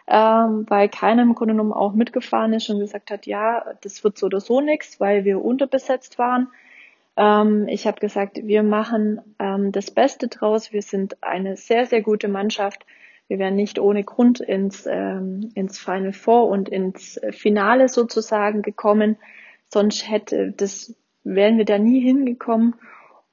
[0.07, 4.17] ähm, weil keiner im Grunde genommen auch mitgefahren ist und gesagt hat, ja, das wird
[4.17, 6.49] so oder so nichts, weil wir unterbesetzt waren.
[7.15, 10.73] Ähm, ich habe gesagt, wir machen ähm, das Beste draus.
[10.73, 12.85] Wir sind eine sehr, sehr gute Mannschaft.
[13.27, 19.17] Wir wären nicht ohne Grund ins, ähm, ins Final Four und ins Finale sozusagen gekommen.
[19.69, 20.93] Sonst hätte das
[21.23, 22.75] wären wir da nie hingekommen.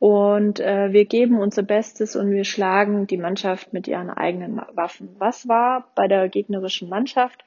[0.00, 5.10] Und äh, wir geben unser Bestes und wir schlagen die Mannschaft mit ihren eigenen Waffen.
[5.18, 7.44] Was war bei der gegnerischen Mannschaft?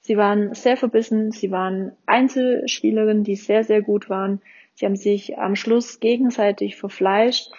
[0.00, 4.40] Sie waren sehr verbissen, sie waren Einzelspielerinnen, die sehr, sehr gut waren.
[4.72, 7.52] Sie haben sich am Schluss gegenseitig verfleischt.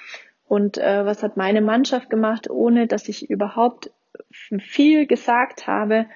[0.47, 3.91] Und äh, was hat meine Mannschaft gemacht, ohne dass ich überhaupt
[4.31, 6.07] viel gesagt habe?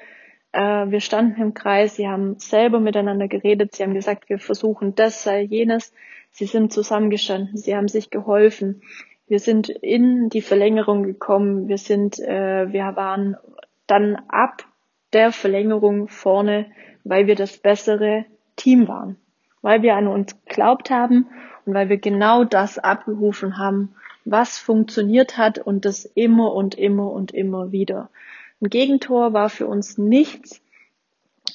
[0.52, 4.96] Äh, wir standen im Kreis, sie haben selber miteinander geredet, sie haben gesagt, wir versuchen
[4.96, 5.94] das, sei jenes.
[6.32, 8.82] Sie sind zusammengestanden, sie haben sich geholfen.
[9.28, 13.38] Wir sind in die Verlängerung gekommen, wir sind, äh, wir waren
[13.88, 14.66] dann ab
[15.14, 16.68] der Verlängerung vorne,
[17.04, 19.18] weil wir das bessere Team waren,
[19.62, 21.28] weil wir an uns geglaubt haben
[21.66, 27.12] und weil wir genau das abgerufen haben, was funktioniert hat und das immer und immer
[27.12, 28.10] und immer wieder.
[28.62, 30.62] Ein Gegentor war für uns nichts.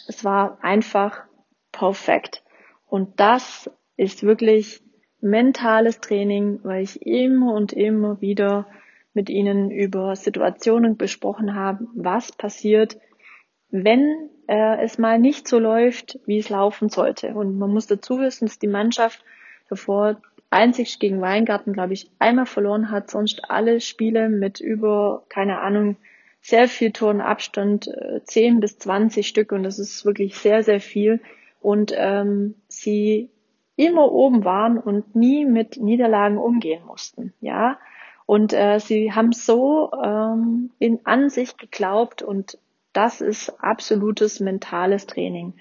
[0.08, 1.22] Es war einfach
[1.70, 2.42] perfekt.
[2.88, 4.82] Und das ist wirklich
[5.20, 8.66] mentales Training, weil ich immer und immer wieder
[9.14, 12.98] mit ihnen über Situationen besprochen habe, was passiert,
[13.70, 17.28] wenn äh, es mal nicht so läuft, wie es laufen sollte.
[17.34, 19.24] Und man muss dazu wissen, dass die Mannschaft
[19.68, 25.60] davor einzig gegen Weingarten, glaube ich, einmal verloren hat, sonst alle Spiele mit über, keine
[25.60, 25.96] Ahnung,
[26.40, 31.20] sehr viel Turnabstand, äh, 10 bis 20 Stück und das ist wirklich sehr, sehr viel.
[31.60, 33.30] Und ähm, sie
[33.76, 37.78] immer oben waren und nie mit Niederlagen umgehen mussten, ja.
[38.26, 42.58] Und äh, sie haben so ähm, in an sich geglaubt und
[42.94, 45.54] das ist absolutes mentales Training.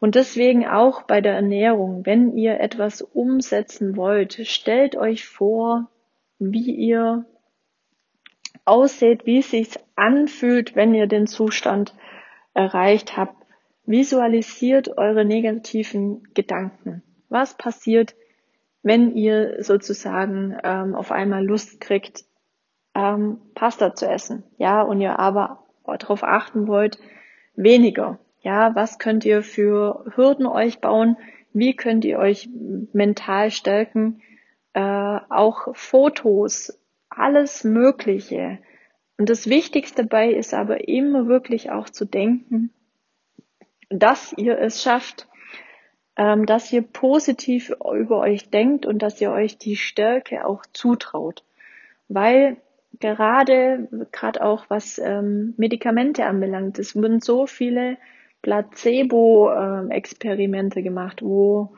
[0.00, 5.88] Und deswegen auch bei der Ernährung, wenn ihr etwas umsetzen wollt, stellt euch vor,
[6.38, 7.24] wie ihr
[8.64, 11.94] aussieht, wie es sich anfühlt, wenn ihr den Zustand
[12.54, 13.36] erreicht habt.
[13.86, 17.02] Visualisiert eure negativen Gedanken.
[17.28, 18.14] Was passiert,
[18.82, 22.24] wenn ihr sozusagen ähm, auf einmal Lust kriegt,
[22.94, 24.44] ähm, Pasta zu essen?
[24.56, 26.98] Ja, und ihr aber darauf achten wollt,
[27.56, 28.18] weniger.
[28.40, 31.16] Ja, was könnt ihr für Hürden euch bauen?
[31.52, 32.48] Wie könnt ihr euch
[32.92, 34.22] mental stärken?
[34.72, 38.58] Äh, auch Fotos alles Mögliche.
[39.18, 42.70] Und das Wichtigste dabei ist aber immer wirklich auch zu denken,
[43.98, 45.26] dass ihr es schafft,
[46.16, 51.42] ähm, dass ihr positiv über euch denkt und dass ihr euch die Stärke auch zutraut.
[52.08, 52.58] Weil
[53.00, 57.96] gerade, gerade auch was ähm, Medikamente anbelangt, es wurden so viele
[58.42, 61.74] Placebo-Experimente gemacht, wo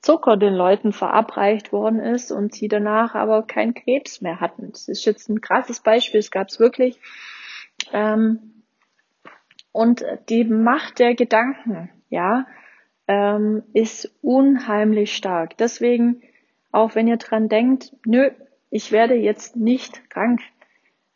[0.00, 4.70] Zucker den Leuten verabreicht worden ist und sie danach aber keinen Krebs mehr hatten.
[4.70, 7.00] Das ist jetzt ein krasses Beispiel, es gab es wirklich.
[7.92, 8.57] Ähm,
[9.78, 12.46] und die Macht der Gedanken, ja,
[13.06, 15.56] ähm, ist unheimlich stark.
[15.56, 16.20] Deswegen,
[16.72, 18.28] auch wenn ihr dran denkt, nö,
[18.70, 20.40] ich werde jetzt nicht krank,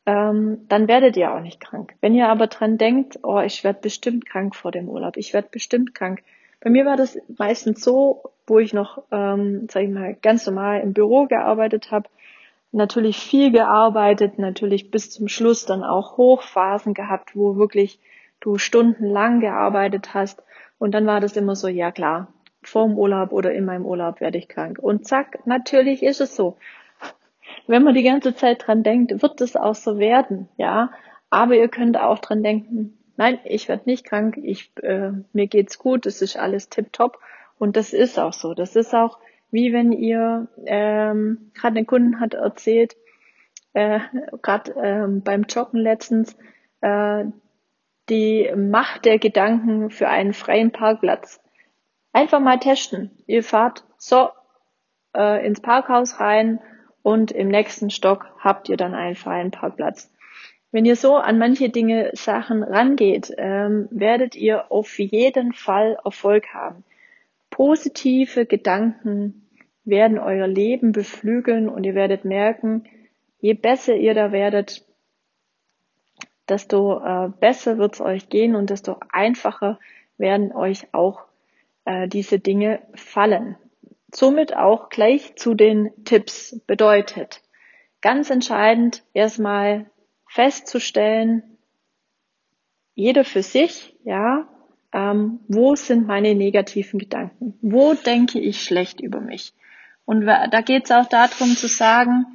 [0.07, 1.95] ähm, dann werdet ihr auch nicht krank.
[2.01, 5.49] Wenn ihr aber dran denkt, oh, ich werde bestimmt krank vor dem Urlaub, ich werde
[5.51, 6.23] bestimmt krank,
[6.61, 10.83] bei mir war das meistens so, wo ich noch, ähm, sag ich mal, ganz normal
[10.83, 12.09] im Büro gearbeitet habe,
[12.71, 17.99] natürlich viel gearbeitet, natürlich bis zum Schluss dann auch Hochphasen gehabt, wo wirklich
[18.43, 20.43] du stundenlang gearbeitet hast.
[20.79, 24.39] Und dann war das immer so, ja klar, vorm Urlaub oder in meinem Urlaub werde
[24.39, 24.79] ich krank.
[24.79, 26.59] Und zack, natürlich ist es so.
[27.67, 30.91] Wenn man die ganze Zeit dran denkt, wird es auch so werden, ja.
[31.31, 35.79] Aber ihr könnt auch dran denken, nein, ich werde nicht krank, ich, äh, mir geht's
[35.79, 37.19] gut, es ist alles tipptopp.
[37.59, 38.55] Und das ist auch so.
[38.55, 39.19] Das ist auch
[39.53, 42.97] wie wenn ihr, ähm, gerade ein Kunden hat erzählt,
[43.75, 44.01] äh,
[44.41, 46.37] gerade ähm, beim Joggen letztens,
[46.81, 47.25] äh,
[48.09, 51.41] die Macht der Gedanken für einen freien Parkplatz.
[52.13, 53.11] Einfach mal testen.
[53.27, 54.29] Ihr fahrt so
[55.17, 56.61] äh, ins Parkhaus rein
[57.03, 60.13] und im nächsten Stock habt ihr dann einen freien Parkplatz.
[60.71, 66.55] Wenn ihr so an manche Dinge, Sachen rangeht, ähm, werdet ihr auf jeden Fall Erfolg
[66.55, 66.85] haben.
[67.51, 69.49] Positive Gedanken
[69.85, 72.85] werden euer Leben beflügeln und ihr werdet merken,
[73.41, 74.87] je besser ihr da werdet,
[76.53, 79.79] desto äh, besser wird es euch gehen und desto einfacher
[80.19, 81.25] werden euch auch
[81.87, 83.57] äh, diese Dinge fallen.
[84.15, 87.41] Somit auch gleich zu den Tipps bedeutet.
[88.03, 89.87] Ganz entscheidend erstmal
[90.27, 91.43] festzustellen,
[92.95, 94.47] jeder für sich, ja,
[94.93, 97.59] ähm, wo sind meine negativen Gedanken?
[97.63, 99.55] Wo denke ich schlecht über mich?
[100.05, 102.27] Und da geht es auch darum zu sagen,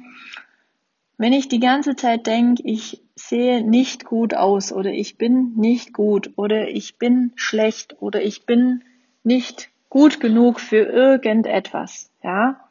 [1.16, 5.92] wenn ich die ganze Zeit denke, ich sehe nicht gut aus oder ich bin nicht
[5.92, 8.84] gut oder ich bin schlecht oder ich bin
[9.24, 12.68] nicht gut genug für irgendetwas, ja.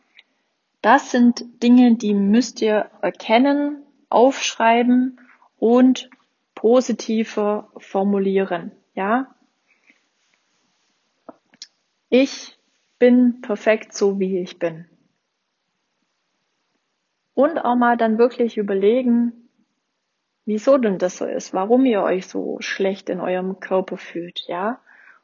[0.81, 5.19] Das sind Dinge, die müsst ihr erkennen, aufschreiben
[5.57, 6.09] und
[6.55, 9.35] positiver formulieren, ja.
[12.09, 12.57] Ich
[12.99, 14.85] bin perfekt so, wie ich bin.
[17.33, 19.46] Und auch mal dann wirklich überlegen,
[20.47, 24.79] wieso denn das so ist, warum ihr euch so schlecht in eurem Körper fühlt, ja.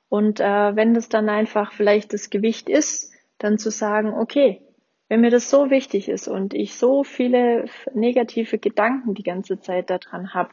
[0.10, 4.62] Und äh, wenn das dann einfach vielleicht das Gewicht ist, dann zu sagen, okay,
[5.08, 9.90] wenn mir das so wichtig ist und ich so viele negative Gedanken die ganze Zeit
[9.90, 10.52] daran habe,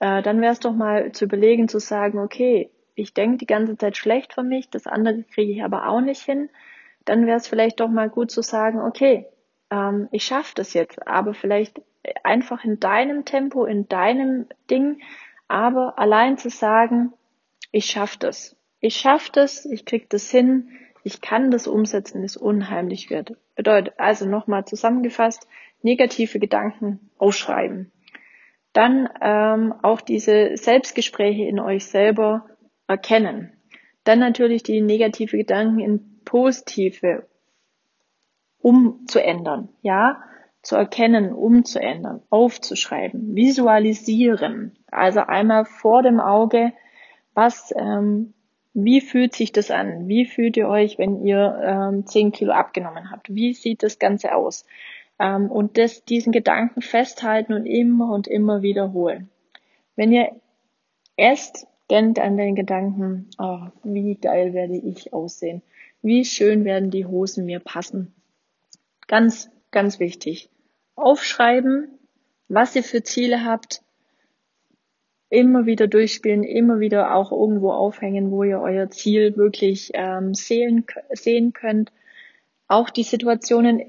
[0.00, 3.76] äh, dann wäre es doch mal zu überlegen, zu sagen, okay, ich denke die ganze
[3.76, 6.48] Zeit schlecht von mich, das andere kriege ich aber auch nicht hin,
[7.04, 9.26] dann wäre es vielleicht doch mal gut zu sagen, okay,
[9.70, 11.82] ähm, ich schaffe das jetzt, aber vielleicht
[12.22, 15.00] einfach in deinem Tempo, in deinem Ding,
[15.48, 17.12] aber allein zu sagen,
[17.70, 18.56] ich schaffe das.
[18.80, 20.70] Ich schaffe das, ich krieg das hin,
[21.04, 23.36] ich kann das umsetzen, ist unheimlich wird.
[23.54, 25.46] Bedeutet also nochmal zusammengefasst,
[25.82, 27.92] negative Gedanken ausschreiben.
[28.72, 32.46] Dann ähm, auch diese Selbstgespräche in euch selber
[32.86, 33.52] erkennen.
[34.04, 37.26] Dann natürlich die negative Gedanken in positive
[38.58, 40.22] umzuändern, ja,
[40.62, 44.72] zu erkennen, umzuändern, aufzuschreiben, visualisieren.
[44.90, 46.72] Also einmal vor dem Auge,
[47.34, 48.34] was, ähm,
[48.74, 50.08] wie fühlt sich das an?
[50.08, 53.34] Wie fühlt ihr euch, wenn ihr ähm, 10 Kilo abgenommen habt?
[53.34, 54.64] Wie sieht das Ganze aus?
[55.18, 59.30] Ähm, und das, diesen Gedanken festhalten und immer und immer wiederholen.
[59.96, 60.30] Wenn ihr
[61.16, 65.62] esst, denkt an den Gedanken, oh, wie geil werde ich aussehen?
[66.00, 68.14] Wie schön werden die Hosen mir passen?
[69.08, 70.48] Ganz, ganz wichtig.
[70.94, 71.98] Aufschreiben,
[72.48, 73.82] was ihr für Ziele habt,
[75.30, 80.84] immer wieder durchspielen, immer wieder auch irgendwo aufhängen, wo ihr euer Ziel wirklich ähm, sehen,
[81.10, 81.90] sehen könnt.
[82.68, 83.82] Auch die Situationen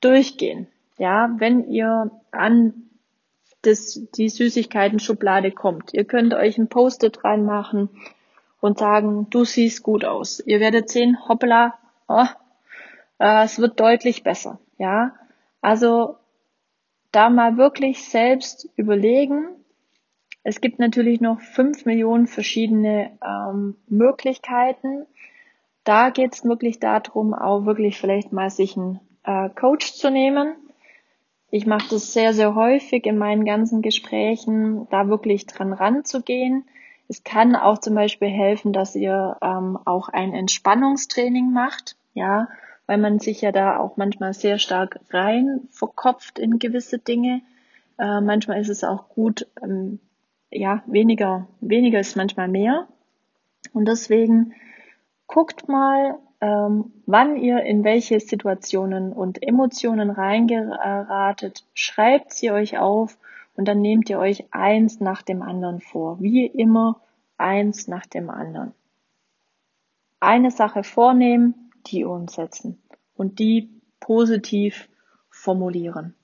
[0.00, 0.66] durchgehen.
[0.96, 2.84] Ja, wenn ihr an
[3.66, 5.92] das, die Süßigkeiten-Schublade kommt.
[5.94, 7.88] Ihr könnt euch ein Post-it reinmachen
[8.60, 10.40] und sagen, du siehst gut aus.
[10.44, 12.26] Ihr werdet sehen, hoppla, oh,
[13.18, 14.58] äh, es wird deutlich besser.
[14.78, 15.14] Ja,
[15.64, 16.16] also
[17.10, 19.46] da mal wirklich selbst überlegen.
[20.42, 25.06] Es gibt natürlich noch fünf Millionen verschiedene ähm, Möglichkeiten.
[25.82, 30.54] Da geht es wirklich darum, auch wirklich vielleicht mal sich einen äh, Coach zu nehmen.
[31.50, 36.64] Ich mache das sehr, sehr häufig in meinen ganzen Gesprächen, da wirklich dran ranzugehen.
[37.08, 41.96] Es kann auch zum Beispiel helfen, dass ihr ähm, auch ein Entspannungstraining macht.
[42.12, 42.48] Ja,
[42.86, 47.42] weil man sich ja da auch manchmal sehr stark rein verkopft in gewisse Dinge.
[47.98, 50.00] Äh, manchmal ist es auch gut, ähm,
[50.50, 52.86] ja, weniger, weniger ist manchmal mehr.
[53.72, 54.54] Und deswegen
[55.26, 63.18] guckt mal, ähm, wann ihr in welche Situationen und Emotionen reingeratet, schreibt sie euch auf
[63.56, 66.20] und dann nehmt ihr euch eins nach dem anderen vor.
[66.20, 67.00] Wie immer
[67.38, 68.74] eins nach dem anderen.
[70.20, 72.82] Eine Sache vornehmen, die umsetzen
[73.14, 73.70] und die
[74.00, 74.88] positiv
[75.30, 76.14] formulieren.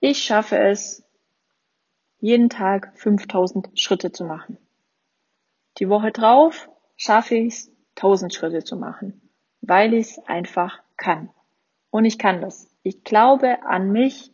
[0.00, 1.02] Ich schaffe es,
[2.20, 4.58] jeden Tag 5000 Schritte zu machen.
[5.78, 9.20] Die Woche drauf schaffe ich es, tausend Schritte zu machen,
[9.60, 11.30] weil ich es einfach kann.
[11.90, 12.68] Und ich kann das.
[12.82, 14.32] Ich glaube an mich.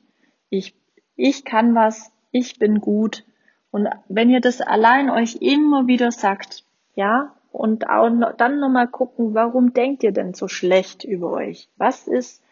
[0.51, 0.74] Ich,
[1.16, 2.12] ich kann was.
[2.30, 3.24] Ich bin gut.
[3.70, 9.32] Und wenn ihr das allein euch immer wieder sagt, ja, und auch dann nochmal gucken,
[9.32, 11.70] warum denkt ihr denn so schlecht über euch?
[11.78, 12.42] Was ist,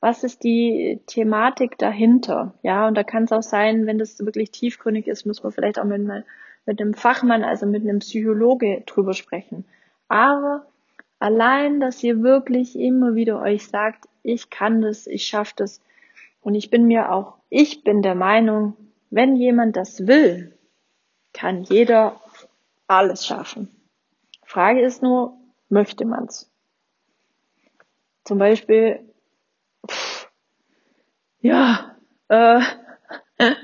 [0.00, 2.52] was ist die Thematik dahinter?
[2.62, 5.78] Ja, und da kann es auch sein, wenn das wirklich tiefgründig ist, muss man vielleicht
[5.78, 6.02] auch mit,
[6.66, 9.64] mit einem Fachmann, also mit einem Psychologe drüber sprechen.
[10.08, 10.66] Aber
[11.20, 15.80] allein, dass ihr wirklich immer wieder euch sagt, ich kann das, ich schaffe das.
[16.40, 18.76] Und ich bin mir auch, ich bin der Meinung,
[19.10, 20.58] wenn jemand das will,
[21.32, 22.20] kann jeder
[22.88, 23.73] alles schaffen.
[24.44, 25.38] Frage ist nur,
[25.68, 26.50] möchte man's?
[28.24, 29.00] Zum Beispiel,
[29.86, 30.30] pff,
[31.40, 31.96] ja,
[32.28, 32.60] äh,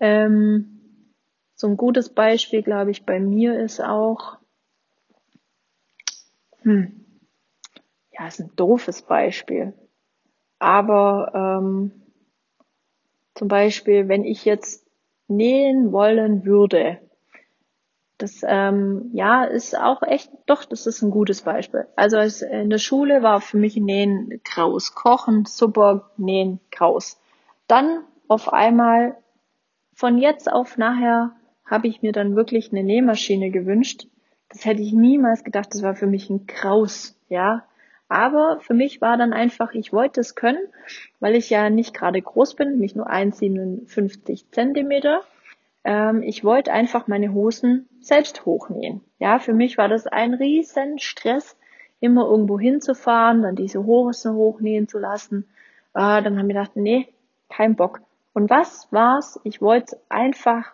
[0.00, 0.74] ähm,
[1.54, 4.38] so ein gutes Beispiel, glaube ich, bei mir ist auch,
[6.62, 7.04] hm,
[8.12, 9.72] ja, ist ein doofes Beispiel.
[10.58, 11.90] Aber ähm,
[13.34, 14.86] zum Beispiel, wenn ich jetzt
[15.26, 17.00] nähen wollen würde,
[18.24, 21.86] das ähm, ja ist auch echt, doch, das ist ein gutes Beispiel.
[21.94, 22.16] Also
[22.46, 27.20] in der Schule war für mich Nähen graus, Kochen super, Nähen graus.
[27.66, 29.18] Dann auf einmal
[29.92, 31.32] von jetzt auf nachher
[31.66, 34.06] habe ich mir dann wirklich eine Nähmaschine gewünscht.
[34.48, 37.64] Das hätte ich niemals gedacht, das war für mich ein Graus, ja.
[38.08, 40.62] Aber für mich war dann einfach, ich wollte es können,
[41.20, 45.20] weil ich ja nicht gerade groß bin, nicht nur 1,57 Zentimeter
[45.84, 49.02] ähm, ich wollte einfach meine Hosen selbst hochnähen.
[49.18, 51.56] Ja, für mich war das ein riesen Stress,
[52.00, 55.46] immer irgendwo hinzufahren, dann diese Hosen hochnähen zu lassen.
[55.94, 57.08] Äh, dann haben wir gedacht, nee,
[57.48, 58.00] kein Bock.
[58.32, 59.38] Und was war's?
[59.44, 60.72] Ich wollte einfach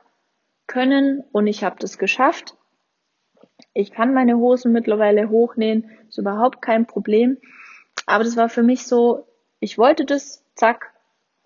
[0.66, 2.56] können und ich habe das geschafft.
[3.74, 7.38] Ich kann meine Hosen mittlerweile hochnähen, ist überhaupt kein Problem.
[8.06, 9.26] Aber das war für mich so,
[9.58, 10.92] ich wollte das, zack,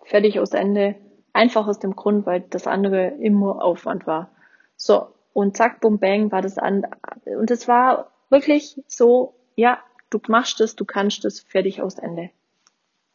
[0.04, 0.94] fertig aus Ende.
[1.35, 4.30] Einfach aus dem Grund, weil das andere immer Aufwand war.
[4.76, 6.87] So, und zack, bum, bang war das an.
[7.26, 9.80] Und es war wirklich so, ja,
[10.11, 12.30] du machst es, du kannst es, fertig aus Ende.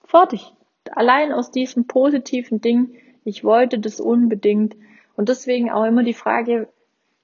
[0.04, 0.54] Fertig.
[0.92, 2.94] Allein aus diesem positiven Ding,
[3.24, 4.76] ich wollte das unbedingt.
[5.16, 6.68] Und deswegen auch immer die Frage,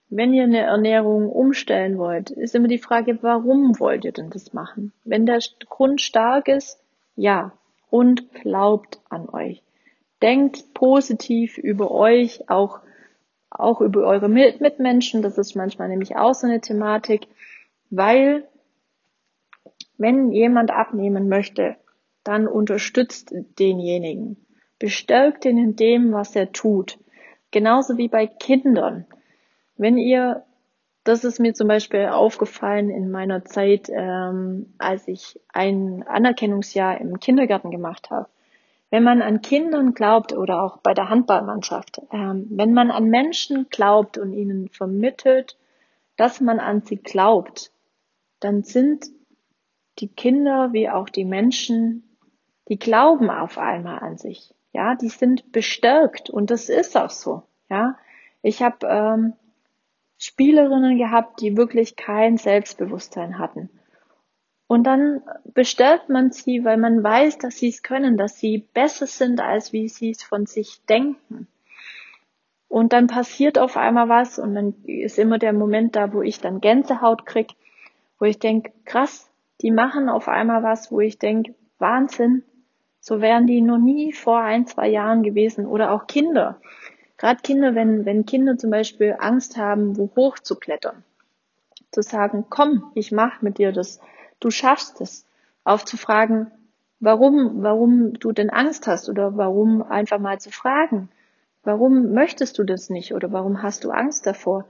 [0.09, 4.53] wenn ihr eine Ernährung umstellen wollt, ist immer die Frage, warum wollt ihr denn das
[4.53, 4.93] machen?
[5.03, 6.79] Wenn der Grund stark ist,
[7.17, 7.51] ja.
[7.89, 9.61] Und glaubt an euch
[10.21, 12.79] denkt positiv über euch, auch,
[13.49, 15.21] auch über eure Mitmenschen.
[15.21, 17.27] Das ist manchmal nämlich auch so eine Thematik,
[17.89, 18.47] weil
[19.97, 21.75] wenn jemand abnehmen möchte,
[22.23, 24.45] dann unterstützt denjenigen.
[24.79, 26.97] Bestärkt ihn in dem, was er tut.
[27.51, 29.05] Genauso wie bei Kindern.
[29.77, 30.43] Wenn ihr,
[31.03, 37.19] das ist mir zum Beispiel aufgefallen in meiner Zeit, ähm, als ich ein Anerkennungsjahr im
[37.19, 38.27] Kindergarten gemacht habe
[38.89, 43.67] wenn man an Kindern glaubt oder auch bei der Handballmannschaft, ähm, wenn man an Menschen
[43.69, 45.57] glaubt und ihnen vermittelt,
[46.17, 47.71] dass man an sie glaubt,
[48.39, 49.05] dann sind
[49.99, 52.17] die Kinder wie auch die Menschen,
[52.67, 54.53] die glauben auf einmal an sich.
[54.71, 57.43] Ja, die sind bestärkt und das ist auch so.
[57.69, 57.97] Ja,
[58.41, 59.33] ich habe ähm,
[60.17, 63.69] Spielerinnen gehabt, die wirklich kein Selbstbewusstsein hatten.
[64.67, 65.21] Und dann
[65.53, 69.73] bestellt man sie, weil man weiß, dass sie es können, dass sie besser sind, als
[69.73, 71.47] wie sie es von sich denken.
[72.67, 76.39] Und dann passiert auf einmal was und dann ist immer der Moment da, wo ich
[76.41, 77.53] dann Gänsehaut krieg,
[78.19, 79.29] wo ich denke, krass,
[79.61, 82.43] die machen auf einmal was, wo ich denke, Wahnsinn,
[82.99, 85.67] so wären die noch nie vor ein, zwei Jahren gewesen.
[85.67, 86.59] Oder auch Kinder.
[87.17, 91.03] Gerade Kinder, wenn, wenn Kinder zum Beispiel Angst haben, wo hoch zu klettern.
[91.91, 94.01] Zu sagen, komm, ich mach mit dir das
[94.45, 95.25] du schaffst es,
[95.63, 96.51] aufzufragen,
[96.99, 101.09] warum, warum du denn Angst hast oder warum einfach mal zu fragen,
[101.63, 104.65] warum möchtest du das nicht oder warum hast du Angst davor?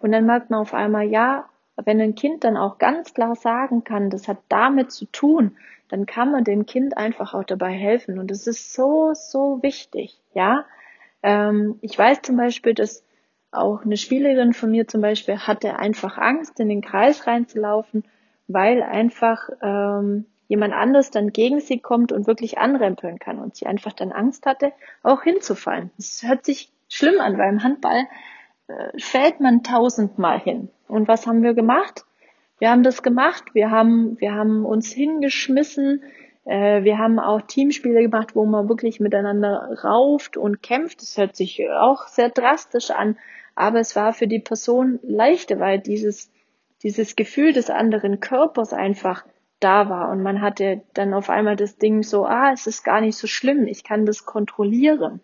[0.00, 3.84] Und dann merkt man auf einmal, ja, wenn ein Kind dann auch ganz klar sagen
[3.84, 5.56] kann, das hat damit zu tun,
[5.88, 8.18] dann kann man dem Kind einfach auch dabei helfen.
[8.18, 10.64] Und das ist so, so wichtig, ja.
[11.22, 13.04] Ähm, ich weiß zum Beispiel, dass
[13.52, 18.02] auch eine Spielerin von mir zum Beispiel hatte einfach Angst, in den Kreis reinzulaufen
[18.52, 23.66] weil einfach ähm, jemand anders dann gegen sie kommt und wirklich anrempeln kann und sie
[23.66, 24.72] einfach dann Angst hatte,
[25.02, 25.90] auch hinzufallen.
[25.96, 28.06] Das hört sich schlimm an, weil im Handball
[28.66, 30.68] äh, fällt man tausendmal hin.
[30.88, 32.04] Und was haben wir gemacht?
[32.58, 36.02] Wir haben das gemacht, wir haben, wir haben uns hingeschmissen,
[36.44, 41.00] äh, wir haben auch Teamspiele gemacht, wo man wirklich miteinander rauft und kämpft.
[41.00, 43.16] Das hört sich auch sehr drastisch an,
[43.54, 46.30] aber es war für die Person leichter, weil dieses
[46.82, 49.24] dieses Gefühl des anderen Körpers einfach
[49.60, 53.00] da war und man hatte dann auf einmal das Ding so, ah, es ist gar
[53.00, 55.20] nicht so schlimm, ich kann das kontrollieren.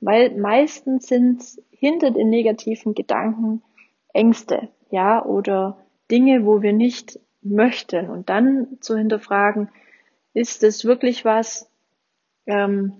[0.00, 3.62] Weil meistens sind hinter den negativen Gedanken
[4.12, 5.78] Ängste, ja, oder
[6.10, 8.10] Dinge, wo wir nicht möchten.
[8.10, 9.68] Und dann zu hinterfragen,
[10.34, 11.68] ist es wirklich was,
[12.46, 12.92] ähm,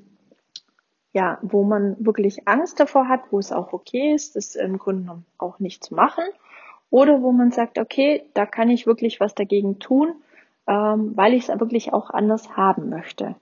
[1.12, 5.02] ja, wo man wirklich Angst davor hat, wo es auch okay ist, das im Grunde
[5.02, 6.24] genommen auch nicht zu machen.
[6.92, 10.14] Oder wo man sagt, okay, da kann ich wirklich was dagegen tun,
[10.68, 13.34] ähm, weil ich es wirklich auch anders haben möchte.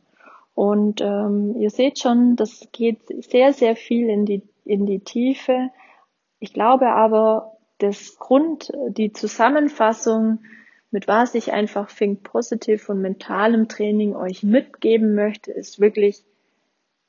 [0.55, 5.71] Und ähm, ihr seht schon, das geht sehr, sehr viel in die, in die Tiefe.
[6.39, 10.45] Ich glaube aber, das Grund, die Zusammenfassung,
[10.93, 16.23] mit was ich einfach Think Positive und mentalem Training euch mitgeben möchte, ist wirklich,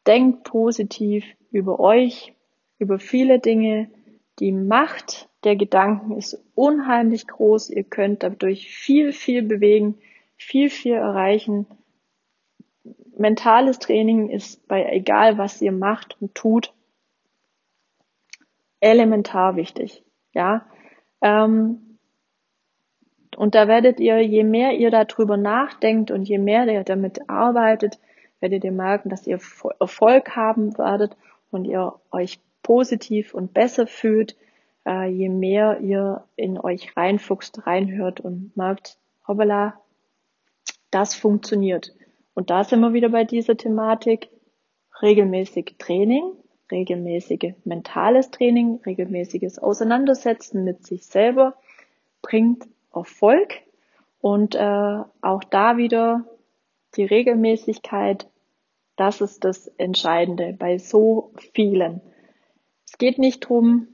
[0.07, 2.33] denkt positiv über euch,
[2.79, 3.91] über viele Dinge.
[4.39, 7.69] Die Macht der Gedanken ist unheimlich groß.
[7.71, 9.97] Ihr könnt dadurch viel, viel bewegen,
[10.37, 11.65] viel, viel erreichen.
[13.17, 16.73] Mentales Training ist bei egal was ihr macht und tut,
[18.79, 20.03] elementar wichtig.
[20.33, 20.65] Ja,
[21.21, 21.91] ähm,
[23.37, 27.99] und da werdet ihr, je mehr ihr darüber nachdenkt und je mehr ihr damit arbeitet,
[28.39, 29.39] werdet ihr merken, dass ihr
[29.79, 31.15] Erfolg haben werdet
[31.49, 34.35] und ihr euch positiv und besser fühlt,
[34.85, 39.79] äh, je mehr ihr in euch reinfuchst, reinhört und merkt, hoppala,
[40.89, 41.93] das funktioniert.
[42.33, 44.29] Und da sind wir wieder bei dieser Thematik,
[45.01, 46.23] regelmäßig Training,
[46.71, 51.55] regelmäßige mentales Training, regelmäßiges Auseinandersetzen mit sich selber
[52.21, 53.61] bringt Erfolg
[54.19, 56.25] und äh, auch da wieder
[56.95, 58.27] die Regelmäßigkeit,
[58.95, 62.01] das ist das Entscheidende bei so vielen.
[62.85, 63.87] Es geht nicht drum,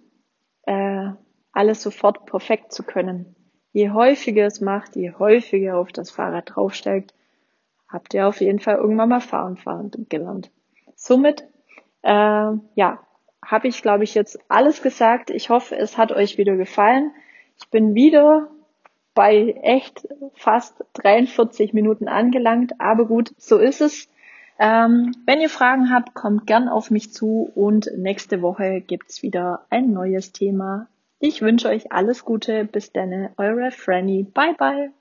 [0.67, 1.09] äh,
[1.51, 3.35] alles sofort perfekt zu können.
[3.71, 7.13] Je häufiger es macht, je häufiger auf das Fahrrad draufsteigt,
[7.87, 10.51] habt ihr auf jeden Fall irgendwann mal fahren fahren gelernt.
[10.95, 11.43] Somit
[12.03, 12.11] äh,
[12.75, 12.99] ja,
[13.43, 15.29] habe ich, glaube ich, jetzt alles gesagt.
[15.29, 17.11] Ich hoffe, es hat euch wieder gefallen.
[17.59, 18.49] Ich bin wieder
[19.13, 24.09] bei echt fast 43 Minuten angelangt, aber gut, so ist es.
[24.59, 29.65] Ähm, wenn ihr Fragen habt, kommt gern auf mich zu und nächste Woche gibt's wieder
[29.69, 30.87] ein neues Thema.
[31.19, 32.65] Ich wünsche euch alles Gute.
[32.65, 34.23] Bis dann, eure Franny.
[34.23, 34.91] Bye bye.